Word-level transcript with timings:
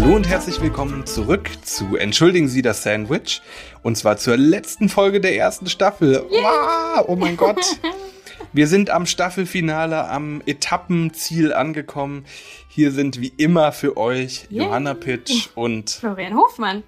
Hallo 0.00 0.14
und 0.14 0.28
herzlich 0.28 0.60
willkommen 0.60 1.06
zurück 1.06 1.50
zu 1.64 1.96
Entschuldigen 1.96 2.46
Sie 2.46 2.62
das 2.62 2.84
Sandwich. 2.84 3.42
Und 3.82 3.96
zwar 3.98 4.16
zur 4.16 4.36
letzten 4.36 4.88
Folge 4.88 5.20
der 5.20 5.34
ersten 5.34 5.66
Staffel. 5.66 6.24
Wow, 6.30 7.04
oh 7.08 7.16
mein 7.16 7.36
Gott. 7.36 7.80
Wir 8.52 8.68
sind 8.68 8.90
am 8.90 9.06
Staffelfinale, 9.06 10.08
am 10.08 10.40
Etappenziel 10.46 11.52
angekommen. 11.52 12.26
Hier 12.68 12.92
sind 12.92 13.20
wie 13.20 13.32
immer 13.38 13.72
für 13.72 13.96
euch 13.96 14.46
Yay. 14.50 14.66
Johanna 14.66 14.94
Pitsch 14.94 15.48
und 15.56 15.90
Florian 15.90 16.36
Hofmann. 16.36 16.84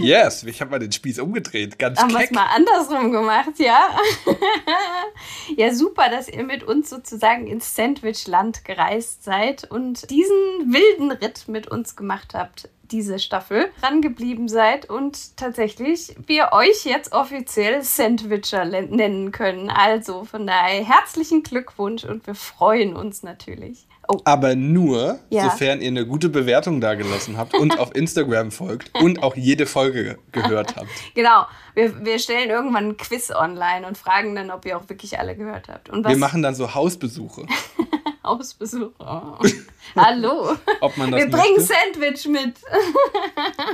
Yes, 0.00 0.42
ich 0.44 0.60
habe 0.60 0.70
mal 0.70 0.78
den 0.78 0.92
Spieß 0.92 1.18
umgedreht, 1.20 1.78
ganz 1.78 2.00
Haben 2.00 2.12
wir 2.12 2.24
es 2.24 2.30
mal 2.30 2.46
andersrum 2.54 3.12
gemacht, 3.12 3.58
ja? 3.58 3.90
ja, 5.56 5.74
super, 5.74 6.08
dass 6.10 6.28
ihr 6.28 6.44
mit 6.44 6.62
uns 6.62 6.90
sozusagen 6.90 7.46
ins 7.46 7.74
Sandwichland 7.74 8.64
gereist 8.64 9.24
seid 9.24 9.70
und 9.70 10.10
diesen 10.10 10.72
wilden 10.72 11.10
Ritt 11.10 11.48
mit 11.48 11.68
uns 11.68 11.96
gemacht 11.96 12.34
habt, 12.34 12.68
diese 12.94 13.18
Staffel, 13.18 13.72
rangeblieben 13.82 14.46
seid 14.46 14.88
und 14.88 15.36
tatsächlich 15.36 16.14
wir 16.28 16.50
euch 16.52 16.84
jetzt 16.84 17.12
offiziell 17.12 17.82
Sandwicher 17.82 18.64
nennen 18.64 19.32
können. 19.32 19.68
Also 19.68 20.22
von 20.22 20.46
daher 20.46 20.84
herzlichen 20.84 21.42
Glückwunsch 21.42 22.04
und 22.04 22.24
wir 22.28 22.36
freuen 22.36 22.94
uns 22.94 23.24
natürlich. 23.24 23.88
Oh, 24.06 24.20
Aber 24.24 24.54
nur, 24.54 25.18
Ja. 25.30 25.50
sofern 25.50 25.80
ihr 25.80 25.88
eine 25.88 26.06
gute 26.06 26.28
Bewertung 26.28 26.80
da 26.80 26.94
gelassen 26.94 27.36
habt 27.36 27.54
und 27.54 27.80
auf 27.80 27.90
Instagram 27.96 28.52
folgt 28.52 28.92
und 29.02 29.22
auch 29.24 29.34
jede 29.34 29.66
Folge 29.66 30.18
gehört 30.30 30.76
habt. 30.76 30.88
genau. 31.14 31.46
Wir, 31.74 32.04
wir 32.04 32.20
stellen 32.20 32.50
irgendwann 32.50 32.90
ein 32.90 32.96
Quiz 32.96 33.32
online 33.34 33.84
und 33.88 33.98
fragen 33.98 34.36
dann, 34.36 34.52
ob 34.52 34.64
ihr 34.66 34.76
auch 34.78 34.88
wirklich 34.88 35.18
alle 35.18 35.34
gehört 35.34 35.66
habt. 35.68 35.90
Und 35.90 36.04
was 36.04 36.12
Wir 36.12 36.18
machen 36.18 36.42
dann 36.42 36.54
so 36.54 36.74
Hausbesuche. 36.74 37.46
Hausbesuch. 38.24 38.90
Oh. 38.98 39.36
Hallo. 39.96 40.56
Ob 40.80 40.96
man 40.96 41.10
das 41.12 41.20
Wir 41.20 41.30
bringen 41.30 41.56
möchte. 41.58 41.74
Sandwich 41.94 42.26
mit. 42.28 42.54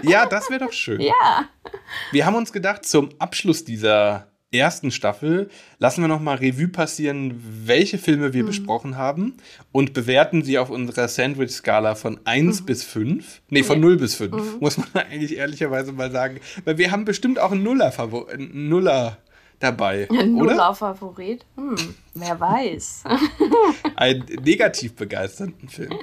Ja, 0.03 0.27
das 0.27 0.51
wäre 0.51 0.65
doch 0.65 0.73
schön. 0.73 1.01
Ja. 1.01 1.48
Wir 2.12 2.27
haben 2.27 2.34
uns 2.34 2.53
gedacht, 2.53 2.84
zum 2.84 3.11
Abschluss 3.19 3.65
dieser 3.65 4.27
ersten 4.53 4.91
Staffel 4.91 5.48
lassen 5.79 6.01
wir 6.03 6.09
noch 6.09 6.19
mal 6.20 6.37
Revue 6.37 6.67
passieren, 6.67 7.41
welche 7.65 7.98
Filme 7.98 8.29
Mhm. 8.31 8.33
wir 8.33 8.47
besprochen 8.47 8.97
haben 8.97 9.37
und 9.70 9.92
bewerten 9.92 10.42
sie 10.42 10.59
auf 10.59 10.70
unserer 10.70 11.07
Sandwich-Skala 11.07 11.95
von 11.95 12.19
1 12.25 12.67
bis 12.67 12.83
5. 12.83 13.42
Nee, 13.48 13.62
von 13.62 13.79
0 13.79 13.97
bis 13.97 14.17
5, 14.17 14.33
Mhm. 14.35 14.59
muss 14.59 14.77
man 14.77 14.89
eigentlich 15.09 15.37
ehrlicherweise 15.37 15.92
mal 15.92 16.11
sagen. 16.11 16.41
Weil 16.64 16.79
wir 16.79 16.91
haben 16.91 17.05
bestimmt 17.05 17.39
auch 17.39 17.53
einen 17.53 17.62
Nuller, 17.62 17.92
einen 18.33 18.69
Nuller 18.69 19.19
dabei, 19.61 20.08
Ein 20.11 20.34
oder? 20.34 20.53
Nuller-Favorit. 20.55 21.47
Hm, 21.56 21.94
wer 22.14 22.41
weiß. 22.41 23.05
Einen 23.97 24.25
negativ 24.42 24.97
begeisterten 24.97 25.69
Film. 25.69 25.94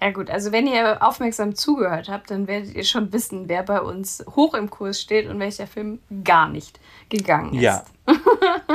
Ja 0.00 0.10
gut, 0.10 0.30
also 0.30 0.50
wenn 0.52 0.66
ihr 0.66 1.02
aufmerksam 1.02 1.54
zugehört 1.54 2.08
habt, 2.08 2.30
dann 2.30 2.46
werdet 2.46 2.74
ihr 2.74 2.84
schon 2.84 3.12
wissen, 3.12 3.48
wer 3.48 3.62
bei 3.62 3.80
uns 3.80 4.24
hoch 4.34 4.54
im 4.54 4.70
Kurs 4.70 5.00
steht 5.00 5.28
und 5.28 5.38
welcher 5.38 5.66
Film 5.66 6.00
gar 6.24 6.48
nicht 6.48 6.80
gegangen 7.08 7.54
ist. 7.54 7.62
Ja. 7.62 7.84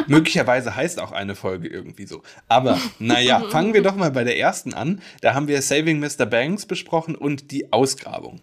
Möglicherweise 0.08 0.75
heißt 0.75 1.00
auch 1.02 1.12
eine 1.12 1.36
Folge 1.36 1.67
irgendwie 1.67 2.06
so. 2.06 2.22
Aber 2.47 2.80
naja, 3.00 3.42
fangen 3.50 3.73
wir 3.73 3.81
doch 3.81 3.95
mal 3.95 4.12
bei 4.12 4.23
der 4.23 4.38
ersten 4.38 4.73
an. 4.73 5.02
Da 5.22 5.34
haben 5.34 5.47
wir 5.47 5.62
Saving 5.62 6.00
Mr. 6.00 6.25
Banks 6.25 6.66
besprochen 6.66 7.16
und 7.16 7.52
die 7.52 7.73
Ausgrabung. 7.73 8.40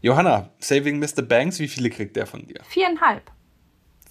Johanna, 0.00 0.50
Saving 0.58 0.98
Mr. 0.98 1.22
Banks, 1.22 1.60
wie 1.60 1.68
viele 1.68 1.90
kriegt 1.90 2.16
der 2.16 2.26
von 2.26 2.46
dir? 2.46 2.60
Viereinhalb. 2.68 3.30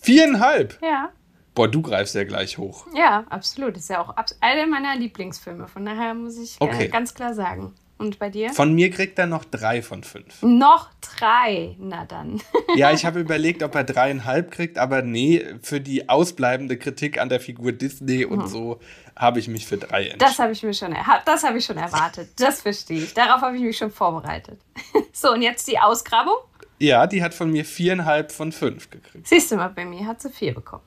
Viereinhalb! 0.06 0.78
Ja. 0.84 1.10
Boah, 1.56 1.68
du 1.68 1.82
greifst 1.82 2.14
ja 2.16 2.24
gleich 2.26 2.58
hoch. 2.58 2.86
Ja, 2.96 3.24
absolut. 3.30 3.76
Ist 3.78 3.90
ja 3.90 4.02
auch 4.02 4.14
einer 4.42 4.68
meiner 4.68 4.96
Lieblingsfilme. 4.96 5.68
Von 5.68 5.86
daher 5.86 6.14
muss 6.14 6.38
ich 6.38 6.60
äh, 6.62 6.64
Okay. 6.64 6.88
ganz 6.90 7.14
klar 7.14 7.34
sagen. 7.34 7.74
Und 7.98 8.20
bei 8.20 8.30
dir? 8.30 8.50
Von 8.54 8.74
mir 8.76 8.92
kriegt 8.92 9.18
er 9.18 9.26
noch 9.26 9.46
drei 9.46 9.82
von 9.82 10.04
fünf. 10.04 10.44
Noch 10.44 10.90
drei. 11.18 11.76
Na 11.80 12.06
dann. 12.06 12.42
Ja, 12.76 12.92
ich 12.92 13.06
habe 13.06 13.22
überlegt, 13.22 13.64
ob 13.64 13.74
er 13.74 13.86
dreieinhalb 13.86 14.52
kriegt, 14.52 14.78
aber 14.78 15.02
nee, 15.02 15.46
für 15.62 15.80
die 15.80 16.10
ausbleibende 16.10 16.78
Kritik 16.78 17.20
an 17.22 17.30
der 17.30 17.40
Figur 17.40 17.72
Disney 17.72 18.26
und 18.26 18.50
so 18.50 18.80
habe 19.16 19.40
ich 19.40 19.48
mich 19.48 19.66
für 19.66 19.78
drei 19.78 20.00
entschieden. 20.02 20.20
Das 20.20 20.38
habe 20.40 20.52
ich 20.52 20.62
mir 20.62 20.74
schon, 20.74 20.94
das 21.26 21.44
habe 21.46 21.58
ich 21.58 21.64
schon 21.66 21.78
erwartet. 21.78 22.32
Das 22.38 22.64
verstehe 22.64 23.02
ich. 23.04 23.14
Darauf 23.14 23.40
habe 23.42 23.56
ich 23.56 23.64
mich 23.64 23.78
schon 23.78 23.92
vorbereitet. 23.92 24.60
So, 25.14 25.32
und 25.32 25.42
jetzt 25.42 25.66
die 25.70 25.80
Ausgrabung. 25.80 26.36
Ja, 26.80 27.08
die 27.08 27.24
hat 27.24 27.34
von 27.34 27.52
mir 27.52 27.66
viereinhalb 27.66 28.32
von 28.32 28.52
fünf 28.52 28.90
gekriegt. 28.90 29.28
Siehst 29.28 29.52
du 29.52 29.56
mal, 29.56 29.70
bei 29.70 29.86
mir 29.86 30.06
hat 30.06 30.22
sie 30.22 30.30
vier 30.30 30.54
bekommen. 30.54 30.84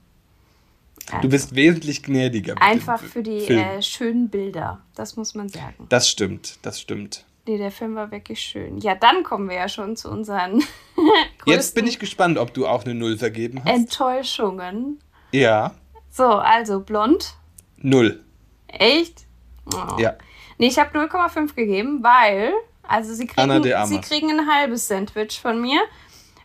Du 1.22 1.28
bist 1.31 1.54
wesentlich 1.54 2.03
gnädiger. 2.03 2.60
Einfach 2.60 3.00
für 3.03 3.22
die 3.22 3.47
äh, 3.47 3.81
schönen 3.81 4.28
Bilder. 4.28 4.82
Das 4.94 5.16
muss 5.16 5.34
man 5.34 5.49
sagen. 5.49 5.87
Das 5.88 6.09
stimmt, 6.10 6.59
das 6.62 6.81
stimmt. 6.81 7.25
Nee, 7.47 7.56
der 7.56 7.71
Film 7.71 7.94
war 7.94 8.10
wirklich 8.10 8.41
schön. 8.41 8.76
Ja, 8.78 8.94
dann 8.94 9.22
kommen 9.22 9.49
wir 9.49 9.56
ja 9.56 9.69
schon 9.71 9.97
zu 9.97 10.10
unseren 10.10 10.62
Jetzt 11.47 11.75
bin 11.75 11.87
ich 11.87 11.99
gespannt, 11.99 12.37
ob 12.37 12.53
du 12.53 12.66
auch 12.66 12.84
eine 12.84 12.94
Null 12.94 13.16
vergeben 13.16 13.65
hast. 13.65 13.72
Enttäuschungen. 13.75 14.99
ja, 15.32 15.75
So, 16.10 16.26
also 16.26 16.81
blond. 16.81 17.37
Null. 17.78 18.22
Echt? 18.66 19.25
Oh. 19.72 19.99
Ja. 19.99 20.16
Nee, 20.59 20.66
ich 20.66 20.78
habe 20.78 20.99
0,5 20.99 21.55
gegeben, 21.55 22.03
weil, 22.03 22.53
also 22.88 23.15
sie 23.15 23.26
kriegen, 23.26 23.62
sie 23.87 24.00
kriegen 24.00 24.31
ein 24.31 24.50
halbes 24.50 24.88
Sandwich 24.88 25.41
von 25.41 25.60
mir, 25.60 25.81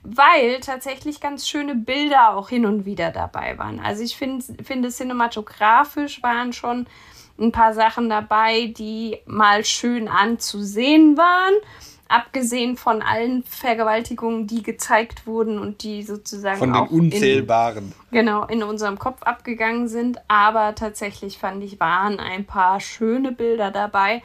weil 0.04 0.60
tatsächlich 0.60 1.22
ganz 1.22 1.48
schöne 1.48 1.76
Bilder 1.76 2.36
auch 2.36 2.50
hin 2.50 2.66
und 2.66 2.86
wieder 2.86 3.12
dabei 3.12 3.58
waren. 3.58 3.80
Also 3.80 4.04
ich 4.04 4.16
find, 4.16 4.44
finde, 4.64 4.90
cinematografisch 4.90 6.22
waren 6.22 6.54
schon 6.54 6.86
ein 7.40 7.52
paar 7.52 7.74
Sachen 7.74 8.10
dabei, 8.10 8.68
die 8.78 9.18
mal 9.26 9.66
schön 9.66 10.08
anzusehen 10.08 11.18
waren. 11.18 11.54
Abgesehen 12.10 12.78
von 12.78 13.02
allen 13.02 13.44
Vergewaltigungen, 13.44 14.46
die 14.46 14.62
gezeigt 14.62 15.26
wurden 15.26 15.58
und 15.58 15.82
die 15.82 16.04
sozusagen 16.04 16.60
Von 16.60 16.74
den 16.74 16.76
auch 16.76 16.92
in, 16.92 17.00
Unzählbaren. 17.00 17.94
genau 18.12 18.46
in 18.46 18.62
unserem 18.62 19.00
Kopf 19.00 19.24
abgegangen 19.24 19.88
sind. 19.88 20.20
Aber 20.28 20.76
tatsächlich 20.76 21.40
fand 21.40 21.64
ich, 21.64 21.80
waren 21.80 22.20
ein 22.20 22.46
paar 22.46 22.80
schöne 22.82 23.32
Bilder 23.32 23.72
dabei. 23.72 24.22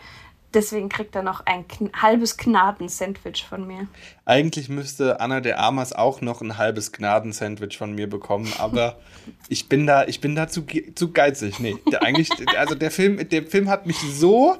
Deswegen 0.54 0.88
kriegt 0.88 1.14
er 1.14 1.22
noch 1.22 1.44
ein 1.44 1.69
kn 1.69 1.91
halbes 1.94 2.38
Gnaden-Sandwich 2.38 3.44
von 3.44 3.66
mir. 3.66 3.86
Eigentlich 4.25 4.69
müsste 4.69 5.20
Anna 5.20 5.41
de 5.41 5.53
Armas 5.53 5.92
auch 5.92 6.22
noch 6.22 6.41
ein 6.41 6.56
halbes 6.56 6.92
Gnadensandwich 6.92 7.76
von 7.76 7.94
mir 7.94 8.09
bekommen, 8.09 8.50
aber 8.59 8.98
ich 9.48 9.69
bin 9.69 9.86
da, 9.86 10.04
ich 10.04 10.20
bin 10.20 10.34
da 10.34 10.48
zu, 10.48 10.64
zu 10.94 11.12
geizig. 11.12 11.59
Nee, 11.60 11.76
der, 11.92 12.03
eigentlich, 12.03 12.31
also 12.56 12.75
der 12.75 12.91
Film, 12.91 13.28
der 13.28 13.47
Film 13.47 13.69
hat 13.69 13.86
mich 13.86 13.98
so 13.98 14.56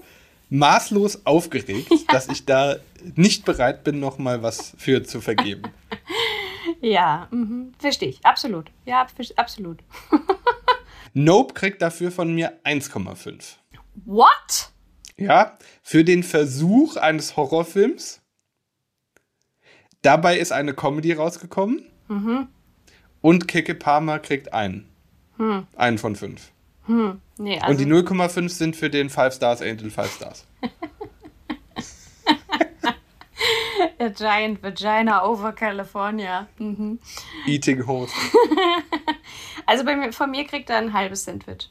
maßlos 0.51 1.25
aufgeregt, 1.25 1.91
dass 2.09 2.29
ich 2.29 2.45
da 2.45 2.77
nicht 3.15 3.45
bereit 3.45 3.85
bin, 3.85 4.01
noch 4.01 4.19
mal 4.19 4.43
was 4.43 4.75
für 4.77 5.03
zu 5.05 5.21
vergeben. 5.21 5.63
Ja, 6.81 7.27
mhm. 7.33 7.73
verstehe 7.79 8.11
ich. 8.11 8.25
Absolut. 8.25 8.71
Ja, 8.85 9.07
absolut. 9.37 9.79
Nope 11.13 11.55
kriegt 11.55 11.83
dafür 11.83 12.13
von 12.13 12.33
mir 12.33 12.61
1,5. 12.63 13.57
What? 14.05 14.71
Ja, 15.19 15.59
für 15.83 16.05
den 16.05 16.23
Versuch 16.23 16.97
eines 16.97 17.37
Horrorfilms. 17.37 18.23
Dabei 20.03 20.39
ist 20.39 20.53
eine 20.53 20.75
Comedy 20.75 21.13
rausgekommen. 21.13 21.85
Und 23.21 23.49
Keke 23.49 23.75
Palmer 23.75 24.21
kriegt 24.21 24.53
einen. 24.53 24.89
Einen 25.77 25.99
von 25.99 26.17
fünf. 26.17 26.53
Nee, 27.37 27.59
also 27.59 27.71
Und 27.71 27.81
die 27.81 27.87
0,5 27.87 28.49
sind 28.49 28.77
für 28.77 28.89
den 28.89 29.11
5 29.11 29.35
Stars 29.35 29.61
Angel 29.61 29.91
5 29.91 30.15
Stars. 30.15 30.47
der 33.99 34.11
Giant 34.11 34.63
Vagina 34.63 35.25
over 35.25 35.53
California. 35.53 36.47
Mhm. 36.59 36.99
Eating 37.47 37.87
Host. 37.87 38.15
Also 39.67 39.85
bei 39.85 39.97
mir, 39.97 40.15
von 40.15 40.31
mir 40.31 40.47
kriegt 40.47 40.71
er 40.71 40.79
ein 40.79 40.95
halbes 40.95 41.25
Sandwich. 41.25 41.71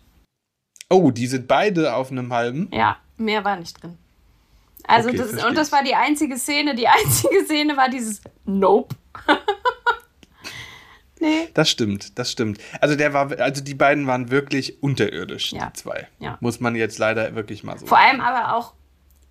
Oh, 0.87 1.09
die 1.09 1.25
sind 1.25 1.47
beide 1.47 1.95
auf 1.95 2.11
einem 2.11 2.31
halben. 2.31 2.69
Ja, 2.71 2.97
mehr 3.17 3.43
war 3.43 3.55
nicht 3.57 3.81
drin. 3.81 3.97
Also 4.87 5.09
Okay, 5.09 5.17
das, 5.17 5.29
verstehe 5.29 5.49
und 5.49 5.57
das 5.57 5.71
war 5.71 5.83
die 5.83 5.95
einzige 5.95 6.37
Szene. 6.37 6.75
Die 6.75 6.87
einzige 6.87 7.43
Szene 7.45 7.75
war 7.75 7.89
dieses 7.89 8.21
Nope. 8.45 8.95
nee. 11.19 11.49
Das 11.53 11.69
stimmt, 11.69 12.17
das 12.17 12.31
stimmt. 12.31 12.59
Also 12.81 12.95
der 12.95 13.13
war, 13.13 13.31
also 13.39 13.63
die 13.63 13.73
beiden 13.73 14.07
waren 14.07 14.31
wirklich 14.31 14.81
unterirdisch, 14.81 15.51
Ja. 15.51 15.67
die 15.67 15.73
zwei. 15.73 16.07
Ja. 16.19 16.37
Muss 16.39 16.59
man 16.59 16.75
jetzt 16.75 16.99
leider 16.99 17.35
wirklich 17.35 17.63
mal 17.63 17.77
so. 17.77 17.85
Vor 17.87 17.97
allem 17.97 18.21
aber 18.21 18.55
auch 18.55 18.73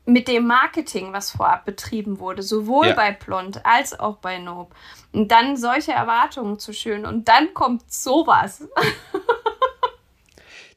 mit 0.05 0.29
dem 0.29 0.47
Marketing, 0.47 1.13
was 1.13 1.31
vorab 1.33 1.65
betrieben 1.65 2.21
wurde, 2.21 2.43
sowohl 2.43 2.89
Ja. 2.89 2.95
bei 2.95 3.13
Blond 3.13 3.65
als 3.67 3.99
auch 3.99 4.19
bei 4.19 4.39
Nope. 4.39 4.75
Und 5.13 5.33
dann 5.33 5.57
solche 5.57 5.93
Erwartungen 5.93 6.59
zu 6.59 6.73
schüren 6.73 7.07
und 7.07 7.27
dann 7.29 7.55
kommt 7.55 7.91
sowas. 7.93 8.69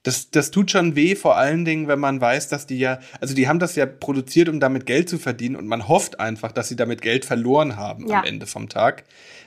Das, 0.03 0.31
das 0.31 0.49
tut 0.51 0.71
schon 0.71 0.95
weh, 0.95 1.15
vor 1.15 1.35
allen 1.35 1.65
Dingen, 1.65 1.87
wenn 1.89 1.99
man 1.99 2.21
weiß, 2.21 2.47
dass 2.47 2.65
die 2.65 2.79
ja, 2.79 2.99
also 3.19 3.35
die 3.35 3.49
haben 3.49 3.59
das 3.59 3.75
ja 3.75 3.85
produziert, 3.85 4.47
um 4.47 4.59
damit 4.61 4.85
Geld 4.85 5.09
zu 5.09 5.17
verdienen 5.17 5.57
und 5.57 5.67
man 5.67 5.87
hofft 5.89 6.19
einfach, 6.21 6.53
dass 6.53 6.69
sie 6.69 6.77
damit 6.77 7.01
Geld 7.01 7.25
verloren 7.25 7.75
haben 7.75 8.07
Ja. 8.07 8.19
am 8.19 8.25
Ende 8.25 8.45
vom 8.47 8.69
Tag, 8.69 9.03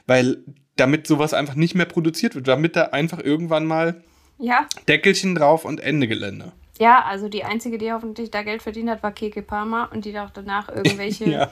weil 0.07 0.39
damit 0.77 1.07
sowas 1.07 1.33
einfach 1.33 1.55
nicht 1.55 1.75
mehr 1.75 1.87
produziert 1.87 2.35
wird, 2.35 2.49
damit 2.49 2.77
da 2.77 2.85
einfach 2.87 3.19
irgendwann 3.19 3.65
mal 3.65 4.03
Ja, 4.39 4.67
Deckelchen 4.89 5.35
drauf 5.35 5.65
und 5.65 5.81
Ende 5.81 6.07
Gelände. 6.07 6.53
Ja, 6.79 7.05
also 7.05 7.29
die 7.29 7.45
einzige, 7.45 7.79
die 7.79 7.93
hoffentlich 7.93 8.31
da 8.31 8.43
Geld 8.43 8.61
verdient 8.63 8.91
hat, 8.91 9.03
war 9.03 9.13
Keke 9.13 9.43
Palmer 9.43 9.91
und 9.93 10.05
die 10.05 10.19
auch 10.19 10.31
danach 10.31 10.69
irgendwelche, 10.69 11.25
ja. 11.31 11.51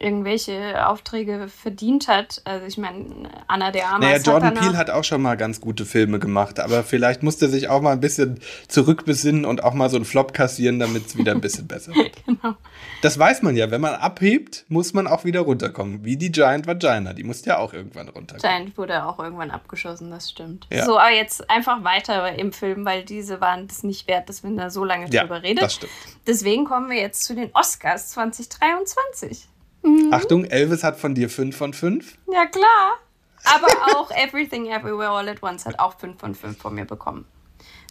Irgendwelche 0.00 0.86
Aufträge 0.86 1.48
verdient 1.48 2.08
hat. 2.08 2.40
Also 2.44 2.66
ich 2.66 2.78
meine, 2.78 3.28
Anna 3.46 3.70
de 3.70 3.82
Armas. 3.82 4.00
Naja, 4.00 4.18
Jordan 4.18 4.54
Peele 4.54 4.76
hat 4.76 4.90
auch 4.90 5.04
schon 5.04 5.22
mal 5.22 5.36
ganz 5.36 5.60
gute 5.60 5.84
Filme 5.84 6.18
gemacht, 6.18 6.60
aber 6.60 6.82
vielleicht 6.82 7.22
musste 7.22 7.46
er 7.46 7.50
sich 7.50 7.68
auch 7.68 7.80
mal 7.80 7.92
ein 7.92 8.00
bisschen 8.00 8.40
zurückbesinnen 8.68 9.44
und 9.44 9.64
auch 9.64 9.74
mal 9.74 9.90
so 9.90 9.96
einen 9.96 10.04
Flop 10.04 10.32
kassieren, 10.32 10.78
damit 10.78 11.06
es 11.06 11.16
wieder 11.16 11.32
ein 11.32 11.40
bisschen 11.40 11.66
besser 11.66 11.94
wird. 11.94 12.12
genau. 12.26 12.56
Das 13.02 13.18
weiß 13.18 13.42
man 13.42 13.56
ja, 13.56 13.70
wenn 13.70 13.80
man 13.80 13.94
abhebt, 13.94 14.64
muss 14.68 14.92
man 14.92 15.06
auch 15.06 15.24
wieder 15.24 15.40
runterkommen. 15.40 16.04
Wie 16.04 16.16
die 16.16 16.32
Giant 16.32 16.66
Vagina, 16.66 17.12
die 17.12 17.24
musste 17.24 17.50
ja 17.50 17.58
auch 17.58 17.72
irgendwann 17.72 18.08
runterkommen. 18.08 18.56
Giant 18.56 18.78
wurde 18.78 19.04
auch 19.04 19.18
irgendwann 19.18 19.50
abgeschossen, 19.50 20.10
das 20.10 20.30
stimmt. 20.30 20.66
Ja. 20.70 20.84
So, 20.84 20.98
aber 20.98 21.12
jetzt 21.12 21.48
einfach 21.50 21.84
weiter 21.84 22.34
im 22.38 22.52
Film, 22.52 22.84
weil 22.84 23.04
diese 23.04 23.40
waren 23.40 23.66
es 23.70 23.82
nicht 23.82 24.08
wert, 24.08 24.28
dass 24.28 24.42
wir 24.42 24.50
da 24.50 24.70
so 24.70 24.84
lange 24.84 25.08
ja, 25.10 25.22
drüber 25.22 25.42
reden. 25.42 25.60
Das 25.60 25.74
stimmt. 25.74 25.92
Deswegen 26.26 26.64
kommen 26.64 26.90
wir 26.90 27.00
jetzt 27.00 27.24
zu 27.24 27.34
den 27.34 27.50
Oscars 27.54 28.10
2023. 28.10 29.48
Mhm. 29.82 30.12
Achtung, 30.12 30.44
Elvis 30.44 30.84
hat 30.84 30.98
von 30.98 31.14
dir 31.14 31.28
5 31.30 31.56
von 31.56 31.72
5. 31.72 32.18
Ja, 32.32 32.46
klar. 32.46 32.98
Aber 33.44 33.68
auch 33.96 34.10
Everything 34.10 34.66
Everywhere 34.66 35.10
All 35.10 35.28
at 35.28 35.42
Once 35.42 35.64
hat 35.64 35.78
auch 35.78 35.98
5 35.98 36.18
von 36.18 36.34
5 36.34 36.58
von 36.58 36.74
mir 36.74 36.84
bekommen. 36.84 37.24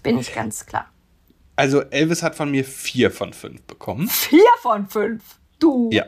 Bin 0.04 0.18
ich 0.20 0.34
ganz 0.34 0.66
klar. 0.66 0.88
Also 1.56 1.82
Elvis 1.82 2.22
hat 2.22 2.36
von 2.36 2.52
mir 2.52 2.64
4 2.64 3.10
von 3.12 3.34
5 3.34 3.64
bekommen. 3.64 4.08
4 4.08 4.40
von 4.62 4.88
5? 4.88 5.24
Du? 5.60 5.90
Ja. 5.92 6.06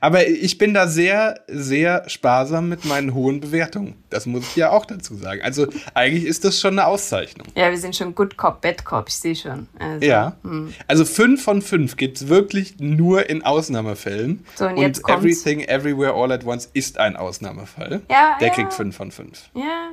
Aber 0.00 0.26
ich 0.26 0.58
bin 0.58 0.74
da 0.74 0.86
sehr, 0.88 1.40
sehr 1.48 2.08
sparsam 2.08 2.68
mit 2.68 2.84
meinen 2.84 3.14
hohen 3.14 3.40
Bewertungen. 3.40 3.94
Das 4.10 4.26
muss 4.26 4.44
ich 4.48 4.56
ja 4.56 4.70
auch 4.70 4.86
dazu 4.86 5.14
sagen. 5.16 5.40
Also 5.42 5.66
eigentlich 5.94 6.24
ist 6.24 6.44
das 6.44 6.60
schon 6.60 6.78
eine 6.78 6.86
Auszeichnung. 6.86 7.46
Ja, 7.54 7.70
wir 7.70 7.78
sind 7.78 7.96
schon 7.96 8.14
Good 8.14 8.36
Cop, 8.36 8.60
Bad 8.60 8.84
Cop, 8.84 9.06
ich 9.08 9.14
sehe 9.16 9.36
schon. 9.36 9.68
Also, 9.78 10.06
ja. 10.06 10.36
Hm. 10.42 10.72
Also 10.86 11.04
fünf 11.04 11.42
von 11.42 11.62
fünf 11.62 11.96
gibt 11.96 12.18
es 12.18 12.28
wirklich 12.28 12.76
nur 12.78 13.28
in 13.28 13.42
Ausnahmefällen. 13.42 14.44
So, 14.54 14.66
und, 14.66 14.76
und 14.78 15.08
Everything 15.08 15.60
Everywhere 15.60 16.12
All 16.14 16.32
at 16.32 16.44
Once 16.44 16.68
ist 16.72 16.98
ein 16.98 17.16
Ausnahmefall. 17.16 18.00
Ja, 18.10 18.36
Der 18.40 18.48
ja. 18.48 18.54
kriegt 18.54 18.72
fünf 18.72 18.96
von 18.96 19.10
fünf. 19.10 19.50
Ja. 19.54 19.90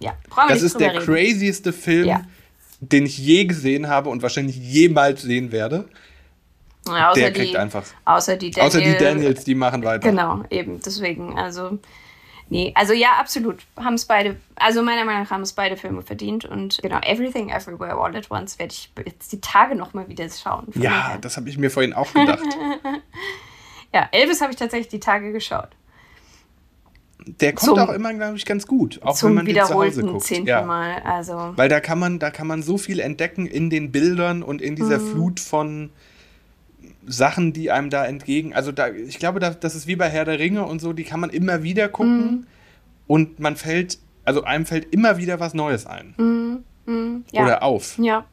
Ja, 0.00 0.12
Das 0.48 0.62
ist 0.62 0.78
der 0.78 0.92
reden. 0.94 1.04
crazieste 1.04 1.72
Film, 1.72 2.06
ja. 2.08 2.22
den 2.80 3.06
ich 3.06 3.16
je 3.18 3.44
gesehen 3.44 3.88
habe 3.88 4.10
und 4.10 4.22
wahrscheinlich 4.22 4.56
jemals 4.56 5.22
sehen 5.22 5.50
werde. 5.52 5.86
Ja, 6.88 7.12
der 7.12 7.32
kriegt 7.32 7.52
die, 7.52 7.58
einfach. 7.58 7.84
Außer 8.04 8.36
die, 8.36 8.50
Daniel, 8.50 8.68
außer 8.68 8.80
die 8.80 8.96
Daniels, 8.96 9.44
die 9.44 9.54
machen 9.54 9.84
weiter. 9.84 10.08
Genau, 10.08 10.42
eben. 10.50 10.80
Deswegen, 10.80 11.38
also. 11.38 11.78
Nee, 12.48 12.72
also 12.74 12.92
ja, 12.92 13.10
absolut. 13.20 13.64
Haben 13.76 13.94
es 13.94 14.06
beide, 14.06 14.36
also 14.56 14.82
meiner 14.82 15.04
Meinung 15.04 15.22
nach 15.22 15.30
haben 15.30 15.42
es 15.42 15.52
beide 15.52 15.76
Filme 15.76 16.02
verdient. 16.02 16.44
Und 16.44 16.80
genau, 16.82 16.98
Everything 17.02 17.50
Everywhere 17.50 17.94
All 17.94 18.16
at 18.16 18.28
Once 18.28 18.58
werde 18.58 18.74
ich 18.74 18.90
jetzt 19.06 19.30
die 19.30 19.40
Tage 19.40 19.76
nochmal 19.76 20.08
wieder 20.08 20.28
schauen. 20.28 20.66
Ja, 20.74 21.16
das 21.20 21.36
habe 21.36 21.48
ich 21.48 21.58
mir 21.58 21.70
vorhin 21.70 21.92
auch 21.92 22.12
gedacht. 22.12 22.40
ja, 23.94 24.08
Elvis 24.10 24.40
habe 24.40 24.50
ich 24.50 24.58
tatsächlich 24.58 24.88
die 24.88 24.98
Tage 24.98 25.30
geschaut. 25.30 25.68
Der 27.26 27.52
kommt 27.52 27.76
zum, 27.76 27.78
auch 27.78 27.90
immer, 27.90 28.12
glaube 28.14 28.36
ich, 28.36 28.44
ganz 28.44 28.66
gut. 28.66 29.00
Auch 29.02 29.14
zum 29.14 29.28
wenn 29.28 29.36
man 29.36 29.46
wiederholten 29.46 29.92
zu 29.92 30.00
Hause 30.00 30.12
guckt. 30.12 30.24
zehnten 30.24 30.48
ja. 30.48 30.62
Mal. 30.62 31.02
Also. 31.04 31.52
Weil 31.54 31.68
da 31.68 31.78
kann 31.78 32.00
man, 32.00 32.18
da 32.18 32.30
kann 32.30 32.48
man 32.48 32.62
so 32.62 32.78
viel 32.78 32.98
entdecken 32.98 33.46
in 33.46 33.70
den 33.70 33.92
Bildern 33.92 34.42
und 34.42 34.60
in 34.60 34.74
dieser 34.74 34.98
mhm. 34.98 35.10
Flut 35.12 35.40
von 35.40 35.90
Sachen, 37.06 37.52
die 37.52 37.70
einem 37.70 37.90
da 37.90 38.04
entgegen, 38.04 38.54
also 38.54 38.72
da, 38.72 38.88
ich 38.88 39.18
glaube, 39.18 39.40
da, 39.40 39.50
das 39.50 39.74
ist 39.74 39.86
wie 39.86 39.96
bei 39.96 40.08
Herr 40.08 40.24
der 40.24 40.38
Ringe 40.38 40.64
und 40.64 40.80
so, 40.80 40.92
die 40.92 41.04
kann 41.04 41.20
man 41.20 41.30
immer 41.30 41.62
wieder 41.62 41.88
gucken 41.88 42.30
mhm. 42.30 42.46
und 43.06 43.40
man 43.40 43.56
fällt, 43.56 43.98
also 44.24 44.44
einem 44.44 44.66
fällt 44.66 44.92
immer 44.92 45.16
wieder 45.16 45.40
was 45.40 45.54
Neues 45.54 45.86
ein. 45.86 46.14
Mhm. 46.18 46.64
Mhm. 46.86 47.24
Ja. 47.32 47.42
Oder 47.42 47.62
auf. 47.62 47.98
Ja. 47.98 48.24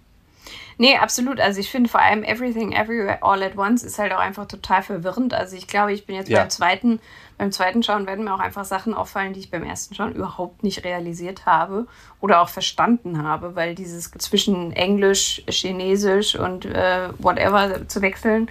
Nee, 0.80 0.96
absolut. 0.98 1.40
Also 1.40 1.60
ich 1.60 1.72
finde 1.72 1.90
vor 1.90 2.02
allem 2.02 2.24
Everything 2.24 2.72
Everywhere 2.72 3.24
All 3.24 3.42
at 3.42 3.58
Once 3.58 3.84
ist 3.84 3.98
halt 3.98 4.14
auch 4.14 4.20
einfach 4.20 4.48
total 4.48 4.84
verwirrend. 4.84 5.34
Also 5.34 5.56
ich 5.56 5.68
glaube, 5.68 5.92
ich 5.92 6.06
bin 6.06 6.16
jetzt 6.16 6.30
ja. 6.30 6.40
beim 6.40 6.50
zweiten, 6.52 7.00
beim 7.38 7.52
zweiten 7.52 7.82
Schauen 7.82 8.06
werden 8.06 8.26
mir 8.26 8.34
auch 8.34 8.40
einfach 8.40 8.64
Sachen 8.64 8.94
auffallen, 8.94 9.34
die 9.34 9.40
ich 9.40 9.50
beim 9.50 9.64
ersten 9.64 9.96
Schauen 9.96 10.14
überhaupt 10.14 10.64
nicht 10.64 10.84
realisiert 10.84 11.48
habe 11.48 11.88
oder 12.22 12.42
auch 12.42 12.50
verstanden 12.50 13.24
habe, 13.24 13.56
weil 13.56 13.74
dieses 13.74 14.12
zwischen 14.12 14.72
Englisch, 14.72 15.42
Chinesisch 15.50 16.36
und 16.36 16.66
äh, 16.66 17.10
whatever 17.18 17.88
zu 17.88 18.04
wechseln, 18.04 18.50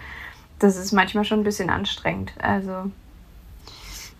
das 0.58 0.76
ist 0.76 0.92
manchmal 0.92 1.24
schon 1.24 1.40
ein 1.40 1.44
bisschen 1.44 1.70
anstrengend. 1.70 2.32
Also 2.40 2.90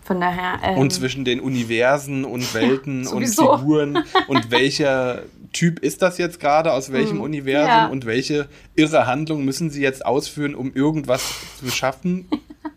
von 0.07 0.21
daher. 0.21 0.59
Ähm, 0.63 0.77
und 0.77 0.93
zwischen 0.93 1.25
den 1.25 1.41
Universen 1.41 2.23
und 2.23 2.53
Welten 2.53 3.05
und 3.07 3.27
Figuren 3.27 4.03
und 4.27 4.49
welcher 4.49 5.23
Typ 5.51 5.79
ist 5.79 6.01
das 6.01 6.17
jetzt 6.17 6.39
gerade, 6.39 6.71
aus 6.71 6.91
welchem 6.91 7.17
hm, 7.17 7.21
Universum 7.21 7.67
ja. 7.67 7.87
und 7.87 8.05
welche 8.05 8.47
irre 8.75 9.05
Handlung 9.05 9.43
müssen 9.43 9.69
sie 9.69 9.81
jetzt 9.81 10.05
ausführen, 10.05 10.55
um 10.55 10.73
irgendwas 10.73 11.23
zu 11.59 11.69
schaffen? 11.69 12.27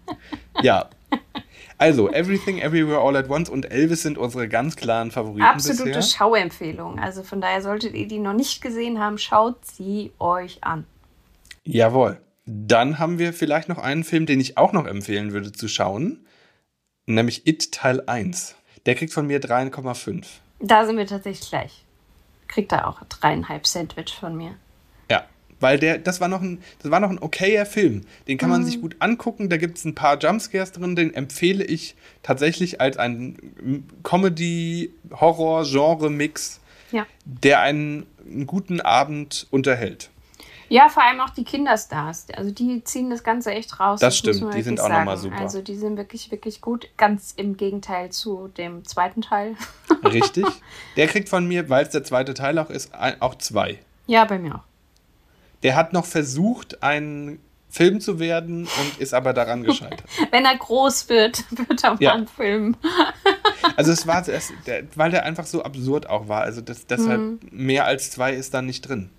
ja. 0.63 0.91
Also, 1.79 2.11
Everything, 2.11 2.59
Everywhere, 2.59 2.99
All 2.99 3.17
at 3.17 3.31
Once 3.31 3.49
und 3.49 3.71
Elvis 3.71 4.03
sind 4.03 4.19
unsere 4.19 4.49
ganz 4.49 4.77
klaren 4.77 5.11
Favoriten. 5.11 5.43
Absolute 5.43 5.85
bisher. 5.85 6.03
Schauempfehlung. 6.03 6.99
Also 6.99 7.23
von 7.23 7.41
daher 7.41 7.63
solltet 7.63 7.95
ihr 7.95 8.07
die 8.07 8.19
noch 8.19 8.35
nicht 8.35 8.61
gesehen 8.61 8.99
haben, 8.99 9.17
schaut 9.19 9.65
sie 9.65 10.11
euch 10.19 10.59
an. 10.63 10.85
Jawohl. 11.65 12.21
Dann 12.45 12.99
haben 12.99 13.19
wir 13.19 13.33
vielleicht 13.33 13.69
noch 13.69 13.79
einen 13.79 14.05
Film, 14.05 14.27
den 14.27 14.41
ich 14.41 14.59
auch 14.59 14.73
noch 14.73 14.87
empfehlen 14.87 15.33
würde 15.33 15.53
zu 15.53 15.69
schauen, 15.69 16.27
nämlich 17.07 17.47
It 17.47 17.73
Teil 17.73 18.03
1. 18.07 18.55
Der 18.87 18.95
kriegt 18.95 19.13
von 19.13 19.27
mir 19.27 19.41
3,5. 19.41 20.27
Da 20.61 20.87
sind 20.87 20.97
wir 20.97 21.07
tatsächlich 21.07 21.49
gleich 21.49 21.85
kriegt 22.51 22.73
er 22.73 22.89
auch 22.89 23.01
dreieinhalb 23.09 23.67
Sandwich 23.67 24.15
von 24.19 24.37
mir. 24.37 24.57
Ja, 25.11 25.25
weil 25.61 25.79
der, 25.79 25.97
das 25.99 26.21
war 26.21 26.29
noch 26.29 26.43
ein, 26.43 26.61
das 26.83 26.91
war 26.91 27.01
noch 27.01 27.09
ein 27.11 27.23
okayer 27.23 27.65
Film. 27.65 28.03
Den 28.29 28.37
kann 28.39 28.51
man 28.51 28.63
mhm. 28.63 28.67
sich 28.67 28.81
gut 28.81 28.97
angucken. 28.99 29.49
Da 29.49 29.57
gibt 29.57 29.79
es 29.79 29.85
ein 29.85 29.95
paar 29.95 30.19
Jumpscares 30.19 30.73
drin. 30.73 30.97
Den 30.97 31.15
empfehle 31.15 31.63
ich 31.65 31.95
tatsächlich 32.23 32.81
als 32.81 32.97
ein 32.97 33.85
Comedy-Horror-Genre-Mix, 34.03 36.61
ja. 36.91 37.07
der 37.25 37.61
einen, 37.61 38.07
einen 38.27 38.47
guten 38.47 38.81
Abend 38.81 39.47
unterhält. 39.51 40.10
Ja, 40.71 40.89
vor 40.89 41.03
allem 41.03 41.21
auch 41.21 41.31
die 41.31 41.43
Kinderstars. 41.43 42.29
Also 42.37 42.53
die 42.53 42.85
ziehen 42.85 43.11
das 43.11 43.25
Ganze 43.25 43.51
echt 43.51 43.81
raus. 43.81 43.99
Das, 43.99 44.23
das 44.23 44.37
stimmt, 44.37 44.55
die 44.55 44.63
sind 44.63 44.81
auch 44.81 44.89
nochmal 44.89 45.17
super. 45.17 45.41
Also 45.41 45.63
die 45.63 45.75
sind 45.75 45.97
wirklich, 45.97 46.31
wirklich 46.31 46.61
gut. 46.61 46.89
Ganz 46.97 47.35
im 47.37 47.57
Gegenteil 47.57 48.11
zu 48.11 48.49
dem 48.57 48.85
zweiten 48.85 49.21
Teil. 49.21 49.57
Richtig. 50.05 50.47
Der 50.97 51.09
kriegt 51.09 51.29
von 51.29 51.49
mir, 51.49 51.69
weil 51.69 51.85
es 51.85 51.91
der 51.91 52.05
zweite 52.05 52.35
Teil 52.35 52.57
auch 52.61 52.71
ist, 52.71 52.93
auch 53.19 53.35
zwei. 53.35 53.81
Ja, 54.07 54.25
bei 54.25 54.39
mir 54.39 54.55
auch. 54.55 54.65
Der 55.65 55.75
hat 55.75 55.93
noch 55.93 56.07
versucht, 56.07 56.85
ein 56.85 57.41
Film 57.69 58.01
zu 58.01 58.21
werden 58.21 58.63
und 58.63 59.01
ist 59.01 59.13
aber 59.13 59.33
daran 59.33 59.65
gescheitert. 59.65 60.05
Wenn 60.31 60.45
er 60.45 60.57
groß 60.57 61.09
wird, 61.09 61.45
wird 61.51 61.83
er 61.83 61.91
mal 61.95 62.03
ja. 62.03 62.15
ein 62.15 62.29
Film. 62.29 62.77
also 63.77 63.91
es 63.91 64.07
war, 64.07 64.27
es, 64.29 64.53
der, 64.67 64.85
weil 64.95 65.11
der 65.11 65.25
einfach 65.25 65.47
so 65.47 65.65
absurd 65.65 66.09
auch 66.09 66.29
war. 66.29 66.43
Also 66.43 66.61
das, 66.61 66.87
deshalb 66.87 67.19
hm. 67.19 67.41
mehr 67.51 67.87
als 67.87 68.13
zwei 68.13 68.35
ist 68.35 68.55
da 68.55 68.63
nicht 68.63 68.83
drin. 68.83 69.11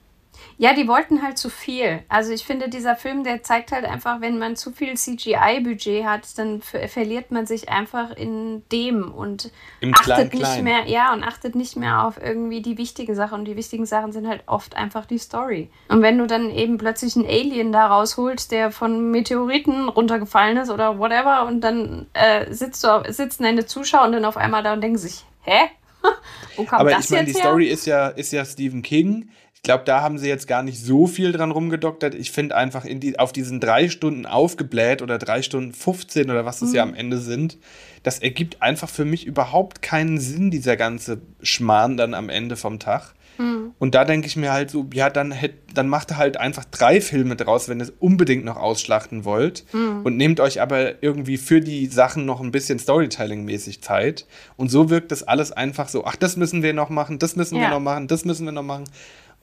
Ja, 0.58 0.74
die 0.74 0.88
wollten 0.88 1.24
halt 1.24 1.38
zu 1.38 1.50
viel. 1.50 2.04
Also 2.08 2.32
ich 2.32 2.46
finde, 2.46 2.70
dieser 2.70 2.96
Film, 2.96 3.24
der 3.24 3.42
zeigt 3.42 3.72
halt 3.72 3.86
einfach, 3.86 4.22
wenn 4.22 4.38
man 4.38 4.56
zu 4.56 4.72
viel 4.72 4.96
CGI-Budget 4.96 6.06
hat, 6.06 6.38
dann 6.38 6.62
verliert 6.62 7.32
man 7.32 7.46
sich 7.46 7.70
einfach 7.70 8.12
in 8.16 8.64
dem 8.72 9.12
und 9.12 9.52
Im 9.80 9.94
achtet 9.94 10.32
Klein, 10.32 10.42
nicht 10.42 10.64
mehr, 10.64 10.88
ja, 10.88 11.14
und 11.14 11.24
achtet 11.24 11.56
nicht 11.56 11.76
mehr 11.78 12.06
auf 12.06 12.22
irgendwie 12.22 12.62
die 12.62 12.78
wichtigen 12.78 13.16
Sachen. 13.16 13.40
Und 13.40 13.46
die 13.46 13.56
wichtigen 13.56 13.86
Sachen 13.86 14.12
sind 14.12 14.28
halt 14.28 14.44
oft 14.46 14.76
einfach 14.76 15.06
die 15.06 15.18
Story. 15.18 15.70
Und 15.88 16.02
wenn 16.02 16.18
du 16.18 16.28
dann 16.28 16.52
eben 16.52 16.78
plötzlich 16.78 17.16
einen 17.16 17.26
Alien 17.26 17.72
da 17.72 17.88
rausholst, 17.88 18.52
der 18.52 18.72
von 18.72 19.10
Meteoriten 19.12 19.90
runtergefallen 19.90 20.58
ist 20.58 20.70
oder 20.70 21.00
whatever, 21.00 21.46
und 21.48 21.62
dann 21.62 22.08
äh, 22.14 22.54
sitzt 22.54 22.84
du, 22.84 23.04
sitzen 23.10 23.44
deine 23.44 23.66
Zuschauer 23.66 24.06
und 24.06 24.12
dann 24.12 24.26
auf 24.26 24.38
einmal 24.38 24.64
da 24.64 24.74
und 24.74 24.82
denken 24.82 24.98
sich, 24.98 25.26
hä? 25.42 25.60
Wo 26.56 26.64
kommt 26.64 26.82
Aber 26.82 26.92
das 26.92 27.06
ich 27.06 27.12
meine, 27.12 27.26
die 27.26 27.34
her? 27.34 27.42
Story 27.42 27.68
ist 27.68 27.86
ja, 27.86 28.08
ist 28.10 28.32
ja 28.32 28.44
Stephen 28.46 28.82
King 28.82 29.30
ich 29.62 29.66
glaube, 29.66 29.84
da 29.86 30.02
haben 30.02 30.18
sie 30.18 30.28
jetzt 30.28 30.48
gar 30.48 30.64
nicht 30.64 30.84
so 30.84 31.06
viel 31.06 31.32
dran 31.32 31.52
rumgedoktert. 31.52 32.16
Ich 32.16 32.32
finde 32.32 32.56
einfach 32.56 32.84
in 32.84 33.00
die, 33.00 33.20
auf 33.20 33.32
diesen 33.32 33.60
drei 33.60 33.90
Stunden 33.90 34.26
aufgebläht 34.26 35.04
oder 35.04 35.20
drei 35.20 35.44
Stunden 35.44 35.72
15 35.72 36.32
oder 36.32 36.46
was 36.46 36.64
es 36.64 36.70
mhm. 36.72 36.76
ja 36.76 36.82
am 36.82 36.96
Ende 36.96 37.20
sind, 37.20 37.60
das 38.02 38.18
ergibt 38.18 38.64
einfach 38.64 38.90
für 38.90 39.06
mich 39.06 39.28
überhaupt 39.28 39.84
keinen 39.84 40.20
Sinn, 40.20 40.50
dieser 40.50 40.78
ganze 40.78 41.22
Schmarrn 41.44 41.96
dann 41.96 42.16
am 42.16 42.30
Ende 42.30 42.56
vom 42.56 42.80
Tag. 42.80 43.14
Mhm. 43.38 43.76
Und 43.78 43.94
da 43.94 44.04
denke 44.04 44.26
ich 44.26 44.36
mir 44.36 44.52
halt 44.52 44.72
so, 44.72 44.88
ja, 44.94 45.12
dann, 45.12 45.32
hätt, 45.32 45.54
dann 45.76 45.88
macht 45.88 46.18
halt 46.18 46.38
einfach 46.38 46.66
drei 46.66 47.00
Filme 47.00 47.36
draus, 47.36 47.70
wenn 47.70 47.80
ihr 47.80 47.84
es 47.84 47.94
unbedingt 48.00 48.44
noch 48.44 48.58
ausschlachten 48.58 49.26
wollt. 49.26 49.66
Mhm. 49.74 50.02
Und 50.04 50.18
nehmt 50.18 50.40
euch 50.40 50.60
aber 50.60 51.04
irgendwie 51.04 51.38
für 51.38 51.62
die 51.62 51.86
Sachen 51.86 52.26
noch 52.26 52.42
ein 52.42 52.52
bisschen 52.52 52.80
Storytelling-mäßig 52.80 53.84
Zeit. 53.84 54.26
Und 54.58 54.70
so 54.70 54.90
wirkt 54.90 55.12
das 55.12 55.22
alles 55.22 55.52
einfach 55.52 55.88
so, 55.88 56.04
ach, 56.06 56.16
das 56.16 56.36
müssen 56.36 56.64
wir 56.64 56.74
noch 56.74 56.90
machen, 56.90 57.20
das 57.20 57.36
müssen 57.36 57.58
ja. 57.58 57.62
wir 57.62 57.70
noch 57.70 57.80
machen, 57.80 58.08
das 58.08 58.26
müssen 58.26 58.46
wir 58.46 58.52
noch 58.52 58.64
machen. 58.64 58.86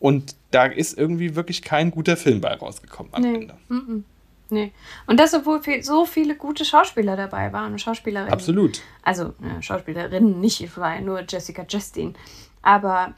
Und 0.01 0.37
da 0.51 0.67
ist 0.67 0.97
irgendwie 0.97 1.35
wirklich 1.35 1.63
kein 1.63 1.91
guter 1.91 2.17
Film 2.17 2.41
bei 2.41 2.55
rausgekommen 2.55 3.13
am 3.15 3.23
nee. 3.23 3.35
Ende. 3.35 3.55
Mm. 3.69 4.05
Nee. 4.51 4.73
Und 5.07 5.21
das, 5.21 5.35
obwohl 5.35 5.61
so 5.83 6.07
viele 6.07 6.35
gute 6.35 6.65
Schauspieler 6.65 7.17
dabei 7.17 7.53
waren, 7.53 7.79
Schauspielerinnen. 7.79 8.33
Absolut. 8.33 8.81
Also 9.03 9.35
äh, 9.43 9.61
Schauspielerinnen 9.61 10.41
nicht, 10.41 10.63
es 10.63 10.77
war 10.79 10.99
nur 11.01 11.23
Jessica 11.29 11.65
Chastain. 11.65 12.15
Aber 12.63 13.15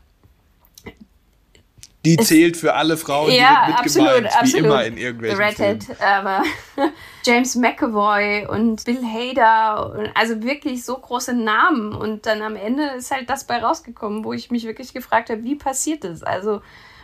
Die 2.04 2.16
zählt 2.16 2.56
für 2.56 2.74
alle 2.74 2.96
Frauen, 2.96 3.30
ja, 3.30 3.66
die 3.66 3.72
mit 3.72 3.80
absolut, 3.80 4.24
absolut. 4.26 4.54
wie 4.54 4.58
immer 4.58 4.84
in 4.84 4.96
irgendwelchen 4.96 5.36
The 5.36 5.42
Redhead, 5.42 5.84
Filmen. 5.84 6.00
aber 6.02 6.42
James 7.24 7.54
McAvoy 7.56 8.46
und 8.46 8.82
Bill 8.86 9.02
Hader, 9.04 10.10
also 10.14 10.42
wirklich 10.42 10.82
so 10.84 10.96
große 10.96 11.34
Namen. 11.34 11.92
Und 11.94 12.24
dann 12.24 12.40
am 12.40 12.56
Ende 12.56 12.84
ist 12.96 13.10
halt 13.10 13.28
das 13.28 13.44
bei 13.44 13.58
rausgekommen, 13.58 14.24
wo 14.24 14.32
ich 14.32 14.50
mich 14.50 14.64
wirklich 14.64 14.94
gefragt 14.94 15.28
habe, 15.28 15.44
wie 15.44 15.56
passiert 15.56 16.04
das? 16.04 16.22
Also 16.22 16.62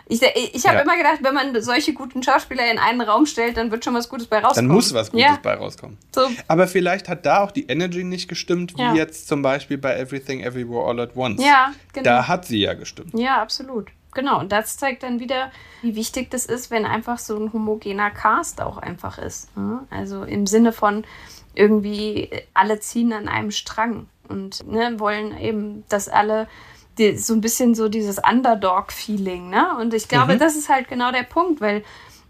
ich, 0.08 0.22
ich 0.22 0.64
habe 0.66 0.76
Ja. 0.76 0.82
immer 0.82 0.96
gedacht, 0.96 1.18
wenn 1.22 1.34
man 1.34 1.60
solche 1.60 1.92
guten 1.92 2.22
Schauspieler 2.22 2.70
in 2.70 2.78
einen 2.78 3.00
Raum 3.02 3.26
stellt, 3.26 3.56
dann 3.58 3.70
wird 3.72 3.84
schon 3.84 3.92
was 3.94 4.08
Gutes 4.08 4.28
bei 4.28 4.36
Dann 4.36 4.46
rauskommen. 4.46 4.70
muss 4.70 4.94
was 4.94 5.10
Gutes 5.10 5.26
ja, 5.26 5.38
bei 5.42 5.54
rauskommen. 5.54 5.98
So, 6.14 6.30
Aber 6.48 6.68
vielleicht 6.68 7.08
hat 7.08 7.26
da 7.26 7.40
auch 7.42 7.50
die 7.50 7.66
Energy 7.66 8.02
nicht 8.04 8.28
gestimmt, 8.28 8.78
wie 8.78 8.82
Ja. 8.82 8.94
jetzt 8.94 9.28
zum 9.28 9.42
Beispiel 9.42 9.76
bei 9.78 9.98
Everything 9.98 10.40
Everywhere 10.42 10.88
All 10.88 11.00
at 11.00 11.16
Once. 11.16 11.42
ja, 11.44 11.72
genau. 11.92 12.04
Da 12.04 12.28
hat 12.28 12.46
sie 12.46 12.60
ja 12.60 12.74
gestimmt. 12.74 13.12
Ja, 13.18 13.42
absolut. 13.42 13.88
Genau. 14.16 14.40
Und 14.40 14.50
das 14.50 14.76
zeigt 14.78 15.02
dann 15.04 15.20
wieder, 15.20 15.52
wie 15.82 15.94
wichtig 15.94 16.30
das 16.30 16.46
ist, 16.46 16.70
wenn 16.72 16.84
einfach 16.86 17.18
so 17.18 17.36
ein 17.38 17.52
homogener 17.52 18.10
Cast 18.10 18.60
auch 18.60 18.78
einfach 18.78 19.18
ist. 19.18 19.54
ne? 19.56 19.86
Also 19.90 20.24
im 20.24 20.46
Sinne 20.46 20.72
von 20.72 21.04
irgendwie 21.54 22.30
alle 22.54 22.80
ziehen 22.80 23.12
an 23.12 23.28
einem 23.28 23.50
Strang 23.50 24.08
und 24.28 24.66
ne, 24.66 24.98
wollen 24.98 25.38
eben, 25.38 25.84
dass 25.88 26.08
alle 26.08 26.48
die, 26.98 27.16
so 27.18 27.34
ein 27.34 27.40
bisschen 27.42 27.74
so 27.74 27.88
dieses 27.90 28.18
Underdog-Feeling. 28.18 29.50
Ne? 29.50 29.76
Und 29.78 29.92
ich 29.94 30.08
glaube, 30.08 30.34
Mhm. 30.34 30.38
das 30.38 30.56
ist 30.56 30.68
halt 30.68 30.88
genau 30.88 31.12
der 31.12 31.22
Punkt, 31.24 31.60
weil 31.60 31.84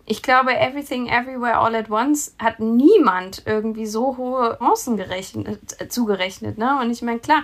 ich 0.06 0.22
glaube, 0.22 0.56
Everything 0.56 1.08
Everywhere 1.08 1.58
All 1.58 1.74
at 1.74 1.90
Once 1.90 2.34
hat 2.38 2.60
niemand 2.60 3.42
irgendwie 3.44 3.86
so 3.86 4.16
hohe 4.16 4.56
Chancen 4.58 4.96
gerechnet, 4.96 5.80
äh, 5.80 5.88
zugerechnet. 5.88 6.58
Ne? 6.58 6.78
Und 6.80 6.90
ich 6.90 7.02
meine, 7.02 7.18
klar, 7.18 7.42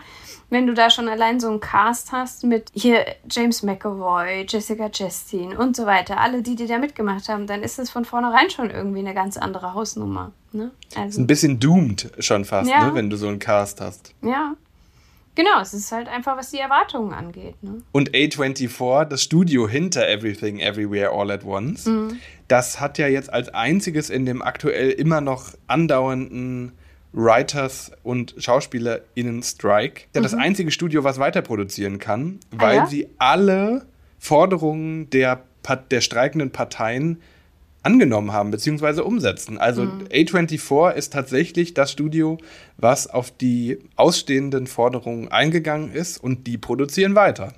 wenn 0.49 0.67
du 0.67 0.75
da 0.75 0.89
schon 0.89 1.09
allein 1.09 1.41
so 1.41 1.49
einen 1.49 1.61
Cast 1.61 2.13
hast 2.13 2.45
mit 2.45 2.71
hier 2.73 3.05
James 3.31 3.63
McAvoy, 3.63 4.47
Jessica 4.49 4.89
Chastain 4.91 5.57
und 5.57 5.75
so 5.77 5.87
weiter, 5.87 6.21
alle, 6.21 6.43
die, 6.43 6.55
die 6.55 6.67
da 6.67 6.79
mitgemacht 6.79 7.29
haben, 7.29 7.47
dann 7.47 7.63
ist 7.63 7.79
es 7.79 7.91
von 7.91 8.05
vornherein 8.05 8.49
schon 8.51 8.71
irgendwie 8.71 9.01
eine 9.01 9.15
ganz 9.15 9.37
andere 9.37 9.75
Hausnummer. 9.75 10.31
Ne? 10.53 10.71
Ist 10.89 10.97
Also, 10.99 11.21
ein 11.21 11.27
bisschen 11.27 11.59
doomed 11.59 12.13
schon 12.21 12.45
fast, 12.45 12.71
Ja. 12.71 12.87
ne, 12.87 12.95
wenn 12.95 13.11
du 13.11 13.17
so 13.17 13.27
einen 13.29 13.39
Cast 13.39 13.81
hast. 13.81 14.15
ja. 14.23 14.55
Genau, 15.35 15.61
es 15.63 15.73
ist 15.73 15.91
halt 15.93 16.09
einfach, 16.09 16.37
was 16.37 16.51
die 16.51 16.59
Erwartungen 16.59 17.13
angeht. 17.15 17.55
Ne? 17.63 17.83
Und 17.93 18.11
A24, 18.11 19.07
das 19.07 19.23
Studio 19.23 19.67
hinter 19.69 20.07
Everything 20.09 20.59
Everywhere 20.61 21.11
All 21.11 21.31
at 21.31 21.45
Once, 21.45 21.87
Mhm. 21.87 22.19
das 22.49 22.81
hat 22.81 22.99
ja 22.99 23.07
jetzt 23.09 23.33
als 23.33 23.49
einziges 23.49 24.11
in 24.11 24.27
dem 24.27 24.43
aktuell 24.43 24.91
immer 24.91 25.21
noch 25.23 25.55
andauernden 25.69 26.73
Writers 27.15 27.93
und 28.03 28.35
SchauspielerInnen 28.39 29.43
Strike, 29.43 30.03
ja 30.15 30.21
das 30.23 30.35
einzige 30.35 30.71
Studio, 30.71 31.05
was 31.05 31.19
weiter 31.19 31.43
produzieren 31.43 31.99
kann, 31.99 32.41
weil 32.51 32.75
Mhm. 32.77 32.81
Ah, 32.81 32.85
ja? 32.85 32.87
sie 32.87 33.09
alle 33.19 33.87
Forderungen 34.19 35.11
der, 35.11 35.43
der 35.91 36.01
streikenden 36.01 36.51
Parteien 36.53 37.21
angenommen 37.83 38.33
haben 38.33 38.51
bzw. 38.51 39.01
umsetzen. 39.01 39.59
Also 39.59 39.85
Mhm. 39.85 40.05
A24 40.13 40.95
ist 40.95 41.13
tatsächlich 41.13 41.75
das 41.75 41.91
Studio, 41.93 42.39
was 42.77 43.07
auf 43.09 43.31
die 43.31 43.79
ausstehenden 43.97 44.67
Forderungen 44.67 45.29
eingegangen 45.29 45.93
ist 45.93 46.19
und 46.19 46.47
die 46.47 46.59
produzieren 46.59 47.15
weiter. 47.15 47.53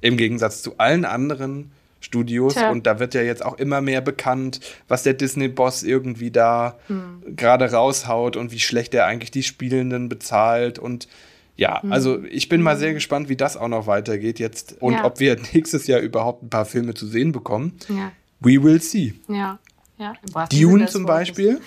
Im 0.00 0.16
Gegensatz 0.16 0.62
zu 0.62 0.78
allen 0.78 1.04
anderen 1.04 1.70
Studios. 2.00 2.54
Tja. 2.54 2.70
Und 2.70 2.86
da 2.86 3.00
wird 3.00 3.14
ja 3.14 3.22
jetzt 3.22 3.44
auch 3.44 3.58
immer 3.58 3.80
mehr 3.80 4.00
bekannt, 4.00 4.60
was 4.86 5.02
der 5.02 5.14
Disney-Boss 5.14 5.82
irgendwie 5.82 6.30
da 6.30 6.78
gerade 7.26 7.72
raushaut 7.72 8.36
und 8.36 8.52
wie 8.52 8.60
schlecht 8.60 8.94
er 8.94 9.06
eigentlich 9.06 9.32
die 9.32 9.42
Spielenden 9.42 10.08
bezahlt 10.08 10.78
und 10.78 11.08
ja, 11.56 11.82
also 11.90 12.22
ich 12.30 12.48
bin 12.48 12.62
mal 12.62 12.76
sehr 12.76 12.94
gespannt, 12.94 13.28
wie 13.28 13.34
das 13.34 13.56
auch 13.56 13.66
noch 13.66 13.88
weitergeht 13.88 14.38
jetzt 14.38 14.76
und 14.80 14.92
Ja. 14.92 15.04
ob 15.04 15.18
wir 15.18 15.36
nächstes 15.52 15.88
Jahr 15.88 15.98
überhaupt 15.98 16.44
ein 16.44 16.50
paar 16.50 16.64
Filme 16.64 16.94
zu 16.94 17.04
sehen 17.04 17.32
bekommen. 17.32 17.72
Ja, 17.88 18.12
We 18.40 18.62
will 18.62 18.80
see. 18.80 19.14
ja, 19.28 19.58
ja. 19.98 20.12
Dune 20.50 20.86
zum. 20.86 21.06
Beispiel, 21.06 21.60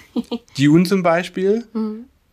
Dune 0.57 0.85
zum 0.85 1.03
Beispiel 1.03 1.65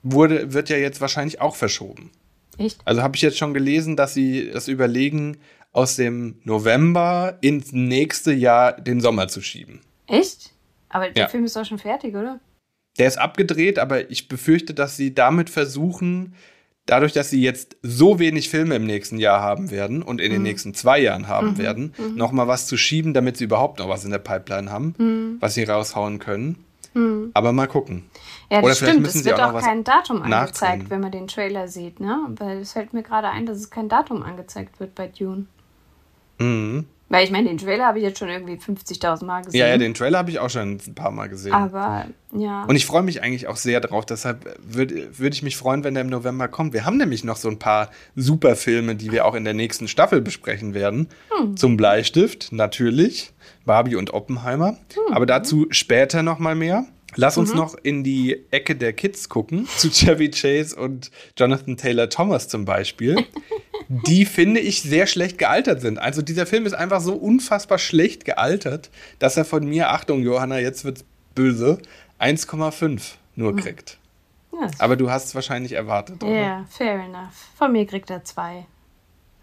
wurde, 0.02 0.52
wird 0.52 0.68
ja 0.68 0.76
jetzt 0.76 1.00
wahrscheinlich 1.00 1.40
auch 1.40 1.56
verschoben. 1.56 2.10
Echt? 2.56 2.80
Also 2.84 3.02
habe 3.02 3.16
ich 3.16 3.22
jetzt 3.22 3.38
schon 3.38 3.54
gelesen, 3.54 3.96
dass 3.96 4.14
sie 4.14 4.50
das 4.50 4.68
überlegen, 4.68 5.38
aus 5.72 5.96
dem 5.96 6.36
November 6.44 7.38
ins 7.40 7.72
nächste 7.72 8.32
Jahr 8.32 8.72
den 8.80 9.00
Sommer 9.00 9.28
zu 9.28 9.40
schieben. 9.42 9.80
Echt? 10.06 10.52
Aber 10.88 11.10
der 11.10 11.24
Ja. 11.24 11.28
Film 11.28 11.44
ist 11.44 11.54
doch 11.56 11.64
schon 11.66 11.78
fertig, 11.78 12.14
oder? 12.16 12.40
Der 12.98 13.06
ist 13.06 13.18
abgedreht, 13.18 13.78
aber 13.78 14.10
ich 14.10 14.28
befürchte, 14.28 14.74
dass 14.74 14.96
sie 14.96 15.14
damit 15.14 15.50
versuchen, 15.50 16.34
dadurch, 16.88 17.12
dass 17.12 17.30
sie 17.30 17.40
jetzt 17.42 17.76
so 17.82 18.18
wenig 18.18 18.48
Filme 18.50 18.74
im 18.76 18.86
nächsten 18.86 19.18
Jahr 19.18 19.40
haben 19.40 19.70
werden 19.70 20.02
und 20.02 20.16
Mhm. 20.16 20.22
in 20.26 20.32
den 20.32 20.42
nächsten 20.42 20.74
zwei 20.74 20.98
Jahren 21.00 21.28
haben 21.28 21.56
werden, 21.58 21.94
noch 22.16 22.32
mal 22.32 22.48
was 22.48 22.66
zu 22.66 22.76
schieben, 22.76 23.14
damit 23.14 23.36
sie 23.36 23.44
überhaupt 23.44 23.78
noch 23.78 23.88
was 23.88 24.04
in 24.04 24.10
der 24.10 24.18
Pipeline 24.18 24.70
haben, 24.70 24.94
Mhm. 24.98 25.36
was 25.40 25.54
sie 25.54 25.64
raushauen 25.64 26.18
können. 26.18 26.64
Aber 27.34 27.52
mal 27.52 27.68
gucken. 27.68 28.04
Ja, 28.50 28.60
Oder 28.60 28.74
stimmt. 28.74 29.06
Es 29.06 29.24
wird 29.24 29.38
auch 29.40 29.54
auch 29.54 29.60
kein 29.60 29.84
Datum 29.84 30.20
angezeigt, 30.22 30.90
wenn 30.90 31.00
man 31.00 31.12
den 31.12 31.28
Trailer 31.28 31.68
sieht, 31.68 32.00
ne? 32.00 32.18
Weil 32.30 32.58
es 32.58 32.72
fällt 32.72 32.92
mir 32.92 33.04
gerade 33.04 33.28
ein, 33.28 33.46
dass 33.46 33.56
es 33.58 33.70
kein 33.70 33.88
Datum 33.88 34.24
angezeigt 34.24 34.80
wird 34.80 34.96
bei 34.96 35.06
Dune. 35.06 35.46
Mhm. 36.38 36.86
Weil 37.10 37.24
ich 37.24 37.30
meine, 37.30 37.48
den 37.48 37.56
Trailer 37.56 37.86
habe 37.86 37.98
ich 37.98 38.04
jetzt 38.04 38.18
schon 38.18 38.28
irgendwie 38.28 38.54
50.000 38.54 39.24
Mal 39.24 39.42
gesehen. 39.42 39.60
Ja, 39.60 39.68
ja, 39.68 39.78
den 39.78 39.94
Trailer 39.94 40.18
habe 40.18 40.30
ich 40.30 40.38
auch 40.38 40.50
schon 40.50 40.72
ein 40.72 40.94
paar 40.94 41.10
Mal 41.10 41.28
gesehen. 41.28 41.54
Aber 41.54 42.04
ja. 42.32 42.64
Und 42.64 42.76
ich 42.76 42.84
freue 42.84 43.02
mich 43.02 43.22
eigentlich 43.22 43.46
auch 43.46 43.56
sehr 43.56 43.80
drauf. 43.80 44.04
Deshalb 44.04 44.58
würde 44.62 45.08
würd 45.18 45.34
ich 45.34 45.42
mich 45.42 45.56
freuen, 45.56 45.84
wenn 45.84 45.94
der 45.94 46.02
im 46.02 46.10
November 46.10 46.48
kommt. 46.48 46.74
Wir 46.74 46.84
haben 46.84 46.98
nämlich 46.98 47.24
noch 47.24 47.36
so 47.36 47.48
ein 47.48 47.58
paar 47.58 47.90
super 48.14 48.56
Filme, 48.56 48.94
die 48.94 49.10
wir 49.10 49.24
auch 49.24 49.34
in 49.34 49.44
der 49.44 49.54
nächsten 49.54 49.88
Staffel 49.88 50.20
besprechen 50.20 50.74
werden. 50.74 51.08
Zum 51.56 51.78
Bleistift, 51.78 52.52
natürlich. 52.52 53.32
Barbie 53.64 53.96
und 53.96 54.12
Oppenheimer. 54.12 54.76
Aber 55.10 55.24
dazu 55.24 55.66
später 55.70 56.22
noch 56.22 56.38
mal 56.38 56.54
mehr. 56.54 56.84
Lass 57.18 57.36
uns 57.36 57.52
noch 57.52 57.74
in 57.74 58.04
die 58.04 58.44
Ecke 58.52 58.76
der 58.76 58.92
Kids 58.92 59.28
gucken. 59.28 59.66
Zu 59.76 59.90
Chevy 59.90 60.30
Chase 60.30 60.76
und 60.76 61.10
Jonathan 61.36 61.76
Taylor 61.76 62.08
Thomas 62.08 62.46
zum 62.46 62.64
Beispiel. 62.64 63.26
die 63.88 64.24
finde 64.24 64.60
ich 64.60 64.82
sehr 64.82 65.08
schlecht 65.08 65.36
gealtert 65.36 65.80
sind. 65.80 65.98
Also 65.98 66.22
dieser 66.22 66.46
Film 66.46 66.64
ist 66.64 66.74
einfach 66.74 67.00
so 67.00 67.14
unfassbar 67.14 67.78
schlecht 67.78 68.24
gealtert, 68.24 68.90
dass 69.18 69.36
er 69.36 69.44
von 69.44 69.66
mir, 69.66 69.90
Achtung 69.90 70.22
Johanna, 70.22 70.60
jetzt 70.60 70.84
wird's 70.84 71.04
böse, 71.34 71.78
1,5 72.20 73.14
nur 73.34 73.56
kriegt. 73.56 73.98
ja, 74.52 74.70
Aber 74.78 74.94
du 74.94 75.10
hast 75.10 75.26
es 75.26 75.34
wahrscheinlich 75.34 75.72
erwartet, 75.72 76.22
oder? 76.22 76.32
ja, 76.32 76.66
fair 76.70 77.00
enough. 77.00 77.48
Von 77.56 77.72
mir 77.72 77.84
kriegt 77.86 78.10
er 78.10 78.22
zwei. 78.22 78.66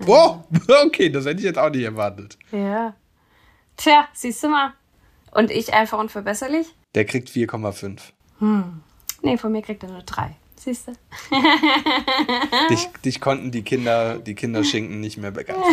Oh, 0.05 0.37
okay, 0.85 1.09
das 1.09 1.25
hätte 1.25 1.39
ich 1.39 1.45
jetzt 1.45 1.59
auch 1.59 1.69
nicht 1.69 1.83
erwartet. 1.83 2.37
Ja. 2.51 2.95
Tja, 3.75 4.07
siehst 4.13 4.43
du 4.43 4.47
mal. 4.47 4.73
Und 5.31 5.51
ich 5.51 5.73
einfach 5.73 5.99
unverbesserlich? 5.99 6.74
Der 6.95 7.05
kriegt 7.05 7.29
4,5. 7.29 7.99
Nee, 9.21 9.37
von 9.37 9.51
mir 9.51 9.61
kriegt 9.61 9.83
er 9.83 9.89
nur 9.89 10.01
drei. 10.03 10.35
Siehst 10.55 10.87
du? 10.87 10.93
Dich, 12.71 12.87
dich 13.03 13.21
konnten 13.21 13.51
die 13.51 13.61
Kinder, 13.61 14.17
die 14.17 14.33
Kinderschinken 14.33 14.99
nicht 14.99 15.17
mehr 15.17 15.31
begeistern. 15.31 15.63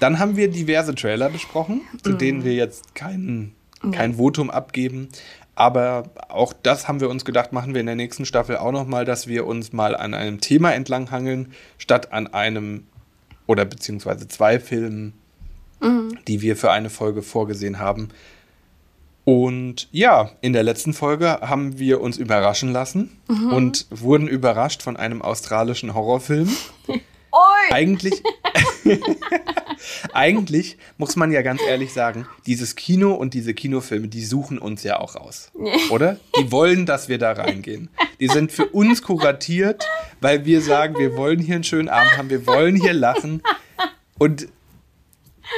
Dann 0.00 0.18
haben 0.18 0.36
wir 0.36 0.50
diverse 0.50 0.94
Trailer 0.94 1.28
besprochen, 1.28 1.82
zu 2.02 2.14
denen 2.14 2.42
wir 2.42 2.54
jetzt 2.54 2.94
kein, 2.96 3.52
kein 3.92 4.14
Votum 4.14 4.50
abgeben. 4.50 5.08
Aber 5.54 6.10
auch 6.28 6.52
das 6.52 6.88
haben 6.88 7.00
wir 7.00 7.10
uns 7.10 7.24
gedacht, 7.24 7.52
machen 7.52 7.74
wir 7.74 7.80
in 7.80 7.86
der 7.86 7.96
nächsten 7.96 8.24
Staffel 8.24 8.56
auch 8.56 8.72
nochmal, 8.72 9.04
dass 9.04 9.26
wir 9.26 9.46
uns 9.46 9.72
mal 9.72 9.94
an 9.94 10.14
einem 10.14 10.40
Thema 10.40 10.72
entlanghangeln, 10.72 11.52
statt 11.78 12.12
an 12.12 12.28
einem 12.28 12.86
oder 13.46 13.66
beziehungsweise 13.66 14.26
zwei 14.26 14.58
Filmen, 14.58 15.12
die 16.26 16.40
wir 16.40 16.56
für 16.56 16.70
eine 16.72 16.90
Folge 16.90 17.22
vorgesehen 17.22 17.78
haben. 17.78 18.08
Und 19.30 19.86
ja, 19.92 20.32
in 20.40 20.52
der 20.52 20.64
letzten 20.64 20.92
Folge 20.92 21.38
haben 21.40 21.78
wir 21.78 22.00
uns 22.00 22.16
überraschen 22.16 22.72
lassen 22.72 23.16
und 23.28 23.86
wurden 23.88 24.26
überrascht 24.26 24.82
von 24.82 24.96
einem 24.96 25.22
australischen 25.22 25.94
Horrorfilm. 25.94 26.48
Oi! 26.88 27.70
Eigentlich, 27.70 28.24
eigentlich 30.14 30.78
muss 30.98 31.14
man 31.14 31.30
ja 31.30 31.42
ganz 31.42 31.62
ehrlich 31.62 31.92
sagen, 31.92 32.26
dieses 32.44 32.74
Kino 32.74 33.14
und 33.14 33.34
diese 33.34 33.54
Kinofilme, 33.54 34.08
die 34.08 34.24
suchen 34.24 34.58
uns 34.58 34.82
ja 34.82 34.98
auch 34.98 35.14
raus. 35.14 35.52
Oder? 35.90 36.18
Die 36.36 36.50
wollen, 36.50 36.84
dass 36.84 37.08
wir 37.08 37.18
da 37.18 37.30
reingehen. 37.30 37.88
Die 38.18 38.26
sind 38.26 38.50
für 38.50 38.66
uns 38.66 39.00
kuratiert, 39.00 39.86
weil 40.20 40.44
wir 40.44 40.60
sagen, 40.60 40.96
wir 40.98 41.16
wollen 41.16 41.38
hier 41.38 41.54
einen 41.54 41.62
schönen 41.62 41.88
Abend 41.88 42.18
haben, 42.18 42.30
wir 42.30 42.48
wollen 42.48 42.74
hier 42.74 42.94
lachen. 42.94 43.44
Und 44.18 44.48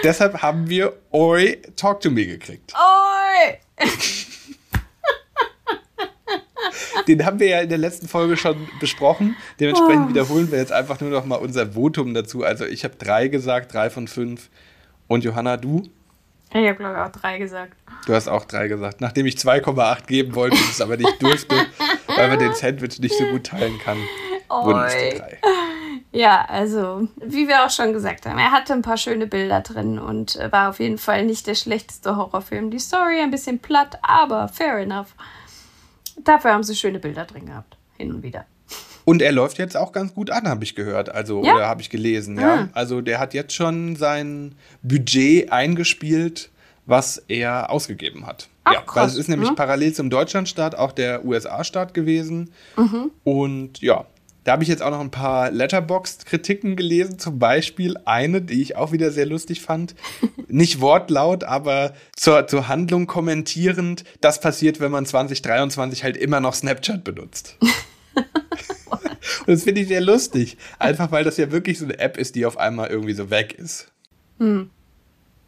deshalb 0.05 0.43
haben 0.43 0.69
wir 0.69 0.93
Oi 1.13 1.59
Talk 1.77 2.01
to 2.01 2.11
Me 2.11 2.27
gekriegt. 2.27 2.73
Oi! 2.75 3.59
Den 7.09 7.25
haben 7.25 7.41
wir 7.41 7.49
ja 7.49 7.61
in 7.61 7.69
der 7.69 7.79
letzten 7.79 8.09
Folge 8.09 8.37
schon 8.37 8.69
besprochen. 8.81 9.37
Dementsprechend 9.59 10.09
wiederholen 10.09 10.51
wir 10.51 10.59
jetzt 10.59 10.73
einfach 10.73 11.01
nur 11.01 11.11
noch 11.11 11.25
mal 11.25 11.37
unser 11.37 11.75
Votum 11.75 12.15
dazu. 12.15 12.45
Also 12.45 12.65
ich 12.65 12.85
habe 12.85 12.95
drei 12.97 13.29
gesagt, 13.29 13.75
drei 13.75 13.91
von 13.91 14.09
fünf. 14.09 14.51
Und 15.09 15.25
Johanna, 15.25 15.57
du? 15.57 15.83
Ich 16.51 16.67
habe, 16.69 16.75
glaube 16.75 16.95
ich, 16.95 17.01
auch 17.01 17.21
drei 17.21 17.39
gesagt. 17.39 17.73
Du 18.07 18.15
hast 18.15 18.29
auch 18.29 18.45
drei 18.45 18.69
gesagt. 18.69 19.01
Nachdem 19.01 19.27
ich 19.27 19.37
2,8 19.37 20.07
geben 20.07 20.35
wollte, 20.35 20.57
es 20.71 20.81
aber 20.81 20.97
nicht 20.97 21.23
durfte, 21.23 21.55
weil 22.07 22.29
man 22.29 22.39
den 22.39 22.55
Sandwich 22.55 22.99
nicht 22.99 23.17
so 23.17 23.25
gut 23.27 23.45
teilen 23.45 23.79
kann, 23.79 23.99
wurden 24.49 24.83
es 24.85 24.93
die 24.95 25.19
drei. 25.19 25.39
Ja, 26.13 26.45
also 26.47 27.09
wie 27.17 27.49
wir 27.49 27.65
auch 27.65 27.71
schon 27.71 27.93
gesagt 27.95 28.27
haben, 28.27 28.39
er 28.39 28.53
hatte 28.53 28.75
ein 28.75 28.83
paar 28.83 28.99
schöne 28.99 29.27
Bilder 29.27 29.63
drin 29.63 29.99
und 29.99 30.39
war 30.51 30.69
auf 30.69 30.79
jeden 30.79 30.99
Fall 30.99 31.25
nicht 31.25 31.47
der 31.47 31.55
schlechteste 31.55 32.17
Horrorfilm. 32.17 32.71
Die 32.71 32.79
Story 32.79 33.21
ein 33.21 33.31
bisschen 33.31 33.59
platt, 33.59 33.99
aber 34.03 34.49
fair 34.49 34.77
enough. 34.79 35.15
Dafür 36.23 36.53
haben 36.53 36.63
sie 36.63 36.77
schöne 36.77 36.99
Bilder 36.99 37.25
drin 37.25 37.47
gehabt, 37.47 37.79
hin 37.97 38.13
und 38.13 38.23
wieder. 38.23 38.45
Und 39.05 39.23
er 39.23 39.33
läuft 39.33 39.59
jetzt 39.59 39.77
auch 39.77 39.93
ganz 39.93 40.15
gut 40.15 40.31
an, 40.31 40.49
habe 40.49 40.65
ich 40.65 40.75
gehört. 40.75 41.09
Also, 41.09 41.43
ja? 41.43 41.55
oder 41.55 41.67
habe 41.67 41.81
ich 41.81 41.91
gelesen, 41.91 42.39
ja. 42.39 42.55
Ah. 42.55 42.69
Also, 42.73 43.01
der 43.01 43.19
hat 43.19 43.35
jetzt 43.35 43.55
schon 43.55 43.97
sein 43.97 44.55
Budget 44.83 45.51
eingespielt, 45.51 46.51
was 46.87 47.19
er 47.29 47.71
ausgegeben 47.71 48.27
hat. 48.27 48.49
Ach, 48.65 48.75
ja, 48.75 48.81
krass. 48.81 48.97
weil 48.97 49.07
es 49.09 49.17
ist 49.17 49.29
nämlich 49.29 49.51
mhm. 49.51 49.57
parallel 49.57 49.93
zum 49.93 50.09
Deutschlandstart 50.09 50.79
auch 50.79 50.93
der 50.93 51.25
USA-Start 51.25 51.95
gewesen. 51.95 52.53
Mhm. 52.77 53.11
Und 53.25 53.81
ja, 53.81 54.05
da 54.45 54.53
habe 54.53 54.63
ich 54.63 54.69
jetzt 54.69 54.83
auch 54.83 54.91
noch 54.91 55.01
ein 55.01 55.11
paar 55.11 55.51
Letterboxd-Kritiken 55.51 56.75
gelesen, 56.75 57.19
zum 57.19 57.39
Beispiel 57.39 57.97
eine, 58.05 58.43
die 58.43 58.61
ich 58.61 58.77
auch 58.77 58.93
wieder 58.93 59.11
sehr 59.11 59.27
lustig 59.27 59.61
fand. 59.61 59.95
Nicht 60.49 60.81
wortlaut, 60.81 61.45
aber 61.45 61.95
zur, 62.17 62.47
zur 62.49 62.69
Handlung 62.69 63.07
kommentierend. 63.07 64.05
Das 64.21 64.41
passiert, 64.41 64.81
wenn 64.81 64.91
man 64.91 65.07
2023 65.07 66.03
halt 66.03 66.17
immer 66.17 66.41
noch 66.41 66.55
Snapchat 66.55 67.05
benutzt. 67.05 67.57
Und 69.47 69.49
das 69.49 69.65
finde 69.65 69.81
ich 69.81 69.89
sehr 69.89 70.01
lustig. 70.01 70.57
Einfach 70.79 71.11
weil 71.13 71.25
das 71.25 71.37
ja 71.37 71.51
wirklich 71.53 71.79
so 71.79 71.85
eine 71.85 71.99
App 71.99 72.17
ist, 72.17 72.35
die 72.35 72.45
auf 72.45 72.59
einmal 72.59 72.91
irgendwie 72.91 73.15
so 73.15 73.31
weg 73.31 73.55
ist. 73.59 73.93
Hm. 74.39 74.71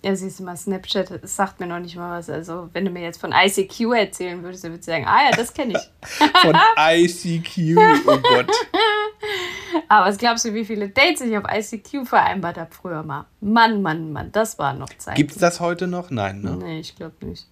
Ja, 0.05 0.15
siehst 0.15 0.39
du 0.39 0.43
mal, 0.43 0.55
Snapchat 0.55 1.21
sagt 1.23 1.61
mir 1.61 1.67
noch 1.67 1.79
nicht 1.79 1.97
mal 1.97 2.19
was. 2.19 2.29
Also, 2.29 2.69
wenn 2.75 2.85
du 2.85 2.91
mir 2.91 3.03
jetzt 3.03 3.19
von 3.19 3.33
ICQ 3.33 3.95
erzählen 3.97 4.43
würdest, 4.43 4.63
dann 4.63 4.73
würdest 4.73 4.87
du 4.87 4.93
sagen, 4.93 5.07
ah 5.07 5.31
ja, 5.31 5.35
das 5.35 5.55
kenne 5.55 5.79
ich. 5.79 6.19
von 6.43 6.55
ICQ, 6.79 7.79
oh 8.07 8.19
Gott. 8.19 8.51
Aber 9.89 10.07
was 10.07 10.19
glaubst 10.19 10.45
du, 10.45 10.53
wie 10.53 10.67
viele 10.67 10.91
Dates 10.91 11.23
ich 11.23 11.39
auf 11.39 11.45
ICQ 11.51 12.07
vereinbart 12.07 12.59
habe 12.59 12.71
früher 12.71 13.03
mal? 13.03 13.25
Mann, 13.41 13.81
Mann, 13.81 14.13
Mann, 14.13 14.31
das 14.31 14.59
war 14.59 14.75
noch 14.75 14.91
Zeit. 14.99 15.17
Gibt 15.17 15.31
es 15.31 15.39
das 15.39 15.61
heute 15.61 15.87
noch? 15.87 16.11
Nein, 16.11 16.43
ne? 16.43 16.59
Nee, 16.63 16.81
ich 16.81 16.95
glaube 16.95 17.25
nicht. 17.25 17.47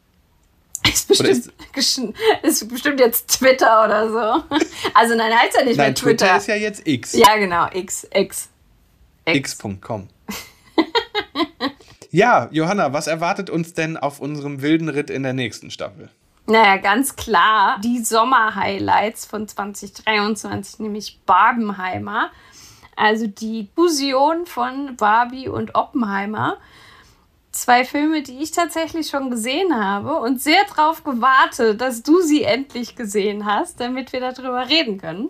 Ist 0.87 1.09
bestimmt, 1.09 1.55
ist, 1.75 2.03
ist 2.43 2.69
bestimmt 2.69 3.01
jetzt 3.01 3.29
Twitter 3.29 3.83
oder 3.83 4.09
so. 4.11 4.57
Also 4.95 5.15
nein, 5.15 5.33
heißt 5.33 5.57
ja 5.57 5.65
nicht 5.65 5.79
nein, 5.79 5.87
mehr 5.87 5.95
Twitter. 5.95 6.27
Twitter 6.27 6.37
ist 6.37 6.49
ja 6.49 6.57
jetzt 6.57 6.87
X. 6.87 7.13
Ja, 7.15 7.35
genau, 7.37 7.69
X, 7.73 8.07
X. 8.13 8.51
X.com. 9.25 10.09
ja, 12.13 12.49
Johanna, 12.53 12.93
was 12.93 13.09
erwartet 13.09 13.51
uns 13.51 13.75
denn 13.75 13.97
auf 13.97 14.21
unserem 14.21 14.63
wilden 14.63 14.89
Ritt 14.89 15.11
in 15.11 15.25
der 15.25 15.33
nächsten 15.33 15.71
Staffel? 15.71 16.09
Naja, 16.47 16.77
ganz 16.77 17.17
klar, 17.17 17.81
die 17.83 17.99
Sommer-Highlights 17.99 19.27
von 19.27 19.49
2023, 19.49 20.79
nämlich 20.81 21.21
Barbenheimer. 21.27 22.31
Also 22.95 23.27
die 23.27 23.69
Fusion 23.75 24.47
von 24.47 24.97
Barbie 24.97 25.49
und 25.49 25.75
Oppenheimer 25.75 26.59
zwei 27.53 27.85
Filme, 27.85 28.23
die 28.23 28.43
ich 28.43 28.51
tatsächlich 28.51 29.09
schon 29.09 29.31
gesehen 29.31 29.75
habe 29.75 30.17
und 30.17 30.41
sehr 30.41 30.65
darauf 30.75 31.05
gewartet, 31.05 31.81
dass 31.81 32.03
du 32.03 32.21
sie 32.21 32.43
endlich 32.43 32.97
gesehen 32.97 33.45
hast, 33.47 33.79
damit 33.81 34.13
wir 34.13 34.21
darüber 34.21 34.69
reden 34.69 34.99
können. 34.99 35.29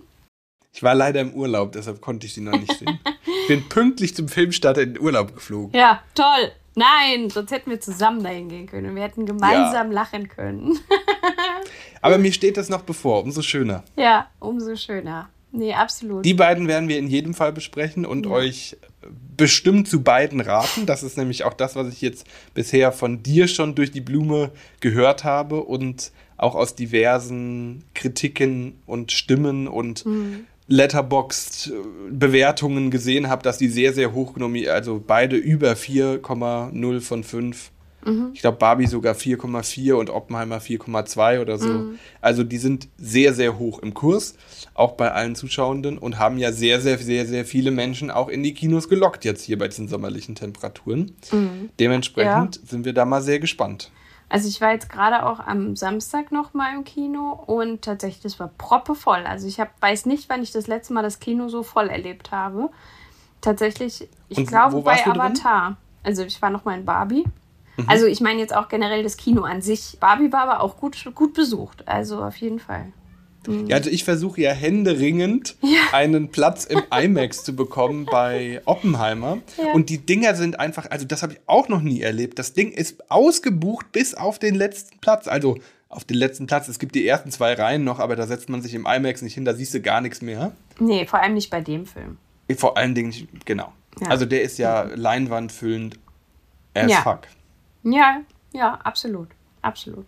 Ich 0.72 0.82
war 0.82 0.94
leider 0.94 1.20
im 1.20 1.34
Urlaub, 1.34 1.72
deshalb 1.72 2.00
konnte 2.00 2.26
ich 2.26 2.32
sie 2.32 2.40
noch 2.40 2.58
nicht 2.58 2.78
sehen. 2.78 2.98
ich 3.26 3.48
bin 3.48 3.68
pünktlich 3.68 4.16
zum 4.16 4.28
Filmstart 4.28 4.78
in 4.78 4.94
den 4.94 5.02
Urlaub 5.02 5.34
geflogen. 5.34 5.78
Ja, 5.78 6.02
toll. 6.14 6.52
Nein, 6.74 7.28
sonst 7.30 7.50
hätten 7.50 7.70
wir 7.70 7.80
zusammen 7.80 8.22
dahin 8.22 8.48
gehen 8.48 8.66
können 8.66 8.90
und 8.90 8.96
wir 8.96 9.02
hätten 9.02 9.26
gemeinsam 9.26 9.88
ja. 9.88 9.94
lachen 9.94 10.28
können. 10.28 10.78
Aber 12.00 12.18
mir 12.18 12.32
steht 12.32 12.56
das 12.56 12.68
noch 12.68 12.82
bevor, 12.82 13.22
umso 13.22 13.42
schöner. 13.42 13.84
Ja, 13.96 14.28
umso 14.40 14.74
schöner. 14.76 15.28
Nee, 15.52 15.74
absolut. 15.74 16.24
Die 16.24 16.34
beiden 16.34 16.66
werden 16.66 16.88
wir 16.88 16.98
in 16.98 17.08
jedem 17.08 17.34
Fall 17.34 17.52
besprechen 17.52 18.06
und 18.06 18.24
ja. 18.24 18.32
euch 18.32 18.76
bestimmt 19.36 19.86
zu 19.88 20.02
beiden 20.02 20.40
raten. 20.40 20.86
Das 20.86 21.02
ist 21.02 21.18
nämlich 21.18 21.44
auch 21.44 21.52
das, 21.52 21.76
was 21.76 21.88
ich 21.88 22.00
jetzt 22.00 22.26
bisher 22.54 22.90
von 22.90 23.22
dir 23.22 23.48
schon 23.48 23.74
durch 23.74 23.90
die 23.90 24.00
Blume 24.00 24.50
gehört 24.80 25.24
habe 25.24 25.62
und 25.62 26.12
auch 26.36 26.54
aus 26.54 26.74
diversen 26.74 27.84
Kritiken 27.94 28.80
und 28.86 29.12
Stimmen 29.12 29.68
und 29.68 30.06
mhm. 30.06 30.46
Letterboxd-Bewertungen 30.68 32.90
gesehen 32.90 33.28
habe, 33.28 33.42
dass 33.42 33.58
die 33.58 33.68
sehr, 33.68 33.92
sehr 33.92 34.12
hoch 34.12 34.34
genommen, 34.34 34.68
also 34.68 35.02
beide 35.04 35.34
über 35.36 35.72
4,0 35.72 37.00
von 37.00 37.24
5 37.24 37.72
Mhm. 38.04 38.30
Ich 38.34 38.40
glaube, 38.40 38.58
Barbie 38.58 38.86
sogar 38.86 39.14
4,4 39.14 39.94
und 39.94 40.10
Oppenheimer 40.10 40.58
4,2 40.58 41.40
oder 41.40 41.58
so. 41.58 41.68
Mhm. 41.68 41.98
Also 42.20 42.44
die 42.44 42.58
sind 42.58 42.88
sehr, 42.98 43.34
sehr 43.34 43.58
hoch 43.58 43.78
im 43.78 43.94
Kurs, 43.94 44.34
auch 44.74 44.92
bei 44.92 45.12
allen 45.12 45.34
Zuschauenden 45.34 45.98
und 45.98 46.18
haben 46.18 46.38
ja 46.38 46.52
sehr, 46.52 46.80
sehr, 46.80 46.98
sehr, 46.98 47.26
sehr 47.26 47.44
viele 47.44 47.70
Menschen 47.70 48.10
auch 48.10 48.28
in 48.28 48.42
die 48.42 48.54
Kinos 48.54 48.88
gelockt 48.88 49.24
jetzt 49.24 49.44
hier 49.44 49.58
bei 49.58 49.68
diesen 49.68 49.88
sommerlichen 49.88 50.34
Temperaturen. 50.34 51.14
Mhm. 51.30 51.70
Dementsprechend 51.78 52.56
ja. 52.56 52.62
sind 52.66 52.84
wir 52.84 52.92
da 52.92 53.04
mal 53.04 53.22
sehr 53.22 53.38
gespannt. 53.38 53.90
Also 54.32 54.48
ich 54.48 54.60
war 54.60 54.72
jetzt 54.72 54.88
gerade 54.88 55.26
auch 55.26 55.40
am 55.40 55.76
Samstag 55.76 56.32
noch 56.32 56.54
mal 56.54 56.74
im 56.74 56.84
Kino 56.84 57.32
und 57.46 57.82
tatsächlich, 57.82 58.22
das 58.22 58.40
war 58.40 58.48
proppevoll. 58.58 59.24
Also 59.26 59.46
ich 59.46 59.60
hab, 59.60 59.80
weiß 59.80 60.06
nicht, 60.06 60.28
wann 60.28 60.42
ich 60.42 60.52
das 60.52 60.66
letzte 60.66 60.94
Mal 60.94 61.02
das 61.02 61.20
Kino 61.20 61.48
so 61.48 61.62
voll 61.62 61.88
erlebt 61.88 62.32
habe. 62.32 62.70
Tatsächlich, 63.40 64.08
ich 64.28 64.46
glaube 64.46 64.80
bei 64.82 65.04
Avatar. 65.06 65.66
Drin? 65.66 65.76
Also 66.04 66.22
ich 66.22 66.40
war 66.40 66.50
noch 66.50 66.64
mal 66.64 66.78
in 66.78 66.84
Barbie 66.84 67.24
Mhm. 67.76 67.88
Also 67.88 68.06
ich 68.06 68.20
meine 68.20 68.40
jetzt 68.40 68.54
auch 68.54 68.68
generell 68.68 69.02
das 69.02 69.16
Kino 69.16 69.42
an 69.42 69.62
sich. 69.62 69.98
Barbie 70.00 70.32
war 70.32 70.42
aber 70.42 70.60
auch 70.60 70.76
gut, 70.76 71.10
gut 71.14 71.34
besucht. 71.34 71.88
Also 71.88 72.22
auf 72.22 72.36
jeden 72.36 72.58
Fall. 72.58 72.92
Mhm. 73.46 73.66
Ja, 73.66 73.76
also 73.76 73.90
ich 73.90 74.04
versuche 74.04 74.40
ja 74.40 74.52
händeringend 74.52 75.56
ja. 75.62 75.92
einen 75.92 76.30
Platz 76.30 76.64
im 76.64 76.82
IMAX 76.92 77.44
zu 77.44 77.54
bekommen 77.54 78.06
bei 78.10 78.60
Oppenheimer. 78.64 79.38
Ja. 79.58 79.72
Und 79.72 79.88
die 79.88 79.98
Dinger 79.98 80.34
sind 80.34 80.60
einfach, 80.60 80.90
also 80.90 81.06
das 81.06 81.22
habe 81.22 81.34
ich 81.34 81.40
auch 81.46 81.68
noch 81.68 81.80
nie 81.80 82.00
erlebt. 82.00 82.38
Das 82.38 82.52
Ding 82.52 82.72
ist 82.72 83.10
ausgebucht 83.10 83.92
bis 83.92 84.14
auf 84.14 84.38
den 84.38 84.54
letzten 84.54 84.98
Platz. 84.98 85.28
Also 85.28 85.58
auf 85.88 86.04
den 86.04 86.16
letzten 86.16 86.46
Platz. 86.46 86.68
Es 86.68 86.78
gibt 86.78 86.94
die 86.94 87.06
ersten 87.06 87.30
zwei 87.30 87.52
Reihen 87.52 87.84
noch, 87.84 87.98
aber 87.98 88.16
da 88.16 88.26
setzt 88.26 88.48
man 88.48 88.62
sich 88.62 88.74
im 88.74 88.86
IMAX 88.86 89.22
nicht 89.22 89.34
hin, 89.34 89.44
da 89.44 89.54
siehst 89.54 89.74
du 89.74 89.80
gar 89.80 90.00
nichts 90.00 90.22
mehr. 90.22 90.52
Nee, 90.78 91.06
vor 91.06 91.20
allem 91.20 91.34
nicht 91.34 91.50
bei 91.50 91.60
dem 91.60 91.86
Film. 91.86 92.16
Vor 92.56 92.76
allen 92.76 92.94
Dingen, 92.94 93.14
genau. 93.44 93.72
Ja. 94.00 94.08
Also 94.08 94.24
der 94.24 94.42
ist 94.42 94.58
ja 94.58 94.82
leinwandfüllend 94.82 95.98
as 96.74 96.90
ja. 96.90 97.02
fuck. 97.02 97.20
Ja, 97.82 98.22
ja, 98.52 98.74
absolut. 98.84 99.28
Absolut. 99.60 100.06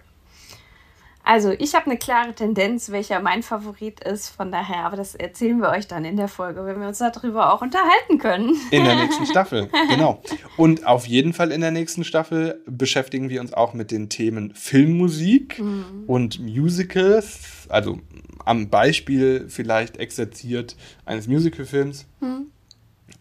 Also, 1.25 1.53
ich 1.53 1.75
habe 1.75 1.87
eine 1.87 1.97
klare 1.97 2.35
Tendenz, 2.35 2.91
welcher 2.91 3.21
mein 3.21 3.43
Favorit 3.43 4.01
ist. 4.01 4.29
Von 4.29 4.53
daher, 4.53 4.85
aber 4.85 4.97
das 4.97 5.15
erzählen 5.15 5.59
wir 5.59 5.71
euch 5.71 5.87
dann 5.87 6.05
in 6.05 6.17
der 6.17 6.29
Folge, 6.29 6.67
wenn 6.67 6.79
wir 6.81 6.89
uns 6.89 6.99
darüber 6.99 7.55
auch 7.55 7.63
unterhalten 7.63 8.19
können. 8.19 8.55
In 8.71 8.85
der 8.85 8.97
nächsten 8.97 9.25
Staffel, 9.31 9.71
genau. 9.89 10.23
Und 10.59 10.87
auf 10.87 11.07
jeden 11.07 11.33
Fall 11.33 11.51
in 11.51 11.63
der 11.63 11.71
nächsten 11.71 12.05
Staffel 12.05 12.63
beschäftigen 12.67 13.31
wir 13.31 13.41
uns 13.41 13.55
auch 13.55 13.73
mit 13.73 13.91
den 13.91 14.11
Themen 14.11 14.55
Filmmusik 14.55 15.59
mhm. 15.59 16.05
und 16.07 16.41
Musicals. 16.41 17.67
Also 17.71 17.99
am 18.45 18.69
Beispiel 18.69 19.47
vielleicht 19.49 19.97
exerziert 19.97 20.77
eines 21.07 21.27
Musicalfilms. 21.27 22.07
Mhm 22.21 22.49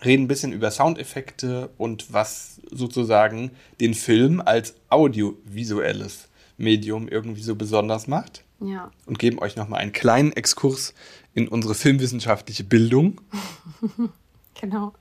reden 0.04 0.24
ein 0.24 0.28
bisschen 0.28 0.52
über 0.52 0.72
Soundeffekte 0.72 1.70
und 1.78 2.12
was 2.12 2.62
sozusagen 2.70 3.52
den 3.80 3.94
Film 3.94 4.42
als 4.42 4.76
audiovisuelles 4.90 6.28
Medium 6.58 7.08
irgendwie 7.08 7.42
so 7.42 7.56
besonders 7.56 8.08
macht. 8.08 8.44
Ja. 8.60 8.92
Und 9.06 9.20
geben 9.20 9.40
euch 9.40 9.56
nochmal 9.56 9.82
einen 9.82 9.92
kleinen 9.92 10.32
Exkurs 10.32 10.94
in 11.34 11.48
unsere 11.48 11.76
filmwissenschaftliche 11.76 12.64
Bildung. 12.64 13.22
Genau. 14.64 14.94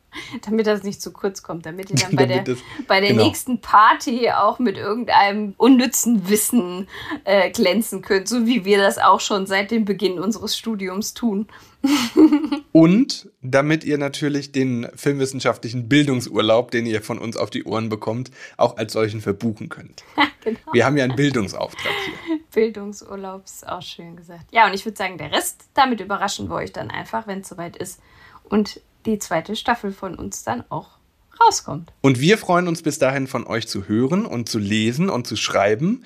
Damit 0.45 0.67
das 0.67 0.83
nicht 0.83 1.01
zu 1.01 1.13
kurz 1.13 1.45
kommt, 1.45 1.67
damit 1.67 1.89
ihr 1.89 1.95
dann 1.95 2.17
bei 2.17 2.27
der, 2.27 2.43
das, 2.43 2.59
bei 2.89 2.99
der 2.99 3.11
genau. 3.11 3.23
nächsten 3.23 3.61
Party 3.61 4.29
auch 4.29 4.59
mit 4.59 4.77
irgendeinem 4.77 5.55
unnützen 5.57 6.29
Wissen 6.29 6.89
äh, 7.23 7.49
glänzen 7.53 8.03
könnt, 8.03 8.27
so 8.27 8.45
wie 8.45 8.65
wir 8.65 8.79
das 8.79 8.99
auch 8.99 9.21
schon 9.21 9.47
seit 9.47 9.71
dem 9.71 9.85
Beginn 9.85 10.19
unseres 10.19 10.59
Studiums 10.59 11.15
tun. 11.15 11.47
Und 12.73 13.31
damit 13.41 13.85
ihr 13.85 13.99
natürlich 13.99 14.51
den 14.51 14.89
filmwissenschaftlichen 14.97 15.89
Bildungsurlaub, 15.89 16.73
den 16.73 16.85
ihr 16.85 17.01
von 17.01 17.21
uns 17.21 17.37
auf 17.37 17.51
die 17.51 17.63
Ohren 17.63 17.89
bekommt, 17.89 18.33
auch 18.57 18.79
als 18.79 18.95
solchen 18.95 19.21
verbuchen 19.21 19.69
könnt. 19.69 20.03
genau. 20.43 20.59
Wir 20.73 20.85
haben 20.85 20.97
ja 20.97 21.05
einen 21.05 21.15
Bildungsauftrag 21.15 21.93
hier. 22.05 22.41
Bildungsurlaub 22.53 23.45
ist 23.45 23.69
auch 23.69 23.81
schön 23.81 24.17
gesagt. 24.17 24.47
Ja, 24.51 24.67
und 24.67 24.75
ich 24.75 24.85
würde 24.85 24.99
sagen, 24.99 25.19
der 25.19 25.31
Rest, 25.31 25.67
damit 25.75 26.01
überraschen 26.01 26.51
wir 26.51 26.57
euch 26.57 26.73
dann 26.73 26.91
einfach, 26.91 27.29
wenn 27.29 27.43
es 27.43 27.49
soweit 27.49 27.77
ist. 27.77 28.01
Und 28.43 28.81
die 29.07 29.19
zweite 29.19 29.57
Staffel 29.57 29.93
von 29.93 30.15
uns 30.15 30.43
dann 30.45 30.65
auch 30.69 30.99
rauskommt. 31.41 31.93
Und 32.01 32.21
wir 32.21 32.39
freuen 32.39 32.69
uns 32.69 32.83
bis 32.83 32.99
dahin 32.99 33.27
von 33.27 33.47
euch 33.47 33.67
zu 33.69 33.89
hören 33.89 34.27
und 34.27 34.49
zu 34.49 34.59
lesen 34.59 35.09
und 35.09 35.27
zu 35.27 35.37
schreiben 35.37 36.05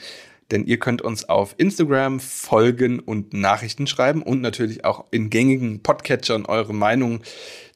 denn 0.50 0.64
ihr 0.64 0.78
könnt 0.78 1.02
uns 1.02 1.28
auf 1.28 1.54
Instagram 1.58 2.20
folgen 2.20 3.00
und 3.00 3.34
Nachrichten 3.34 3.86
schreiben 3.86 4.22
und 4.22 4.40
natürlich 4.40 4.84
auch 4.84 5.04
in 5.10 5.30
gängigen 5.30 5.82
Podcatchern 5.82 6.46
eure 6.46 6.74
Meinung 6.74 7.22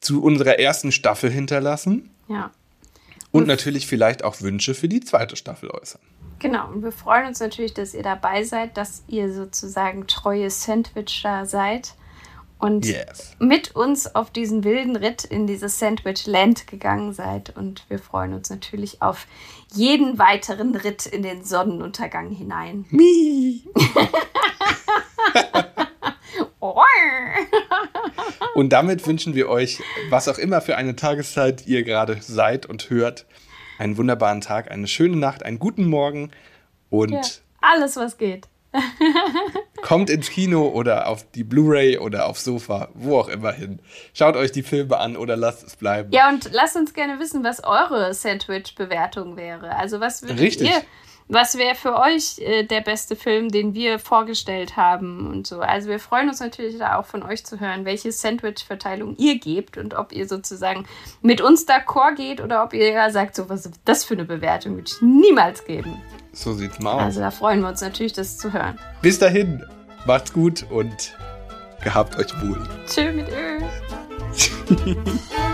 zu 0.01 0.23
unserer 0.23 0.59
ersten 0.59 0.93
Staffel 0.93 1.31
hinterlassen. 1.31 2.11
Ja. 2.29 2.51
Und, 3.33 3.43
und 3.43 3.49
natürlich 3.49 3.87
vielleicht 3.87 4.25
auch 4.25 4.41
Wünsche 4.41 4.75
für 4.75 4.89
die 4.89 5.01
zweite 5.01 5.37
Staffel 5.37 5.71
äußern. 5.71 6.01
Genau, 6.39 6.69
und 6.69 6.83
wir 6.83 6.93
freuen 6.93 7.27
uns 7.27 7.41
natürlich, 7.41 7.75
dass 7.75 7.93
ihr 7.93 8.03
dabei 8.03 8.45
seid, 8.45 8.77
dass 8.77 9.03
ihr 9.09 9.33
sozusagen 9.33 10.07
treue 10.07 10.49
Sandwicher 10.51 11.47
seid 11.47 11.95
und 12.61 12.87
yes. 12.87 13.35
mit 13.39 13.75
uns 13.75 14.15
auf 14.15 14.31
diesen 14.31 14.65
wilden 14.65 14.97
Ritt 14.97 15.25
in 15.25 15.47
dieses 15.47 15.79
Sandwich 15.79 16.27
Land 16.27 16.67
gegangen 16.67 17.13
seid. 17.13 17.57
Und 17.57 17.85
wir 17.89 17.99
freuen 17.99 18.35
uns 18.35 18.51
natürlich 18.51 19.01
auf 19.03 19.27
jeden 19.73 20.19
weiteren 20.19 20.75
Ritt 20.75 21.07
in 21.07 21.23
den 21.23 21.43
Sonnenuntergang 21.45 22.31
hinein. 22.31 22.85
Und 28.55 28.71
damit 28.71 29.07
wünschen 29.07 29.35
wir 29.35 29.49
euch, 29.49 29.81
was 30.11 30.29
auch 30.29 30.39
immer 30.39 30.61
für 30.61 30.77
eine 30.77 30.97
Tageszeit 30.97 31.67
ihr 31.67 31.83
gerade 31.83 32.19
seid 32.21 32.67
und 32.67 32.91
hört, 32.91 33.27
einen 33.79 33.97
wunderbaren 33.97 34.43
Tag, 34.43 34.71
eine 34.71 34.87
schöne 34.87 35.17
Nacht, 35.17 35.43
einen 35.43 35.59
guten 35.59 35.87
Morgen 35.87 36.31
und 36.91 37.13
ja, 37.13 37.23
alles, 37.63 37.97
was 37.97 38.19
geht. 38.19 38.49
Kommt 39.83 40.11
ins 40.11 40.31
Kino 40.31 40.69
oder 40.69 41.09
auf 41.09 41.29
die 41.33 41.45
Blu-ray 41.45 41.99
oder 41.99 42.27
aufs 42.27 42.45
Sofa, 42.45 42.89
wo 42.95 43.19
auch 43.19 43.29
immer 43.29 43.53
hin. 43.53 43.81
Schaut 44.15 44.37
euch 44.37 44.53
die 44.53 44.63
Filme 44.63 44.99
an 44.99 45.17
oder 45.17 45.37
lasst 45.37 45.67
es 45.67 45.77
bleiben. 45.77 46.11
Ja, 46.13 46.29
und 46.29 46.51
lasst 46.53 46.77
uns 46.77 46.95
gerne 46.95 47.19
wissen, 47.19 47.43
was 47.43 47.63
eure 47.65 48.15
Sandwich-Bewertung 48.15 49.37
wäre. 49.37 49.77
Also 49.77 50.01
was 50.01 50.23
würdet 50.23 50.61
ihr, 50.61 50.83
was 51.31 51.57
wäre 51.57 51.75
für 51.75 51.97
euch 51.97 52.39
äh, 52.39 52.65
der 52.65 52.81
beste 52.81 53.17
Film, 53.17 53.51
den 53.51 53.75
wir 53.75 53.99
vorgestellt 53.99 54.77
haben 54.77 55.31
und 55.31 55.47
so. 55.47 55.61
Also 55.61 55.89
wir 55.89 55.99
freuen 55.99 56.29
uns 56.29 56.41
natürlich 56.41 56.79
da 56.79 56.97
auch 56.97 57.07
von 57.07 57.23
euch 57.23 57.45
zu 57.45 57.61
hören, 57.61 57.85
welche 57.85 58.13
Sandwich-Verteilung 58.13 59.17
ihr 59.17 59.39
gebt 59.39 59.79
und 59.79 59.95
ob 59.95 60.13
ihr 60.13 60.27
sozusagen 60.29 60.87
mit 61.23 61.41
uns 61.41 61.67
d'accord 61.67 62.17
geht 62.17 62.41
oder 62.41 62.65
ob 62.65 62.75
ihr 62.75 62.91
ja 62.91 63.11
sagt, 63.11 63.37
so 63.37 63.49
was 63.49 63.71
das 63.85 64.05
für 64.05 64.15
eine 64.15 64.25
Bewertung 64.25 64.75
würde 64.75 64.91
ich 64.91 65.01
niemals 65.01 65.65
geben. 65.65 66.01
So 66.33 66.55
sieht's 66.55 66.79
mal 66.79 66.95
aus. 66.95 67.03
Also 67.03 67.21
da 67.21 67.31
freuen 67.31 67.61
wir 67.61 67.69
uns 67.69 67.81
natürlich, 67.81 68.13
das 68.13 68.39
zu 68.39 68.53
hören. 68.53 68.79
Bis 69.03 69.19
dahin, 69.19 69.65
macht's 70.07 70.33
gut 70.33 70.65
und 70.71 71.17
gehabt 71.83 72.17
euch 72.17 72.33
wohl. 72.43 72.69
Tschö 72.87 73.13
mit 73.13 73.29
Öl. 73.29 73.61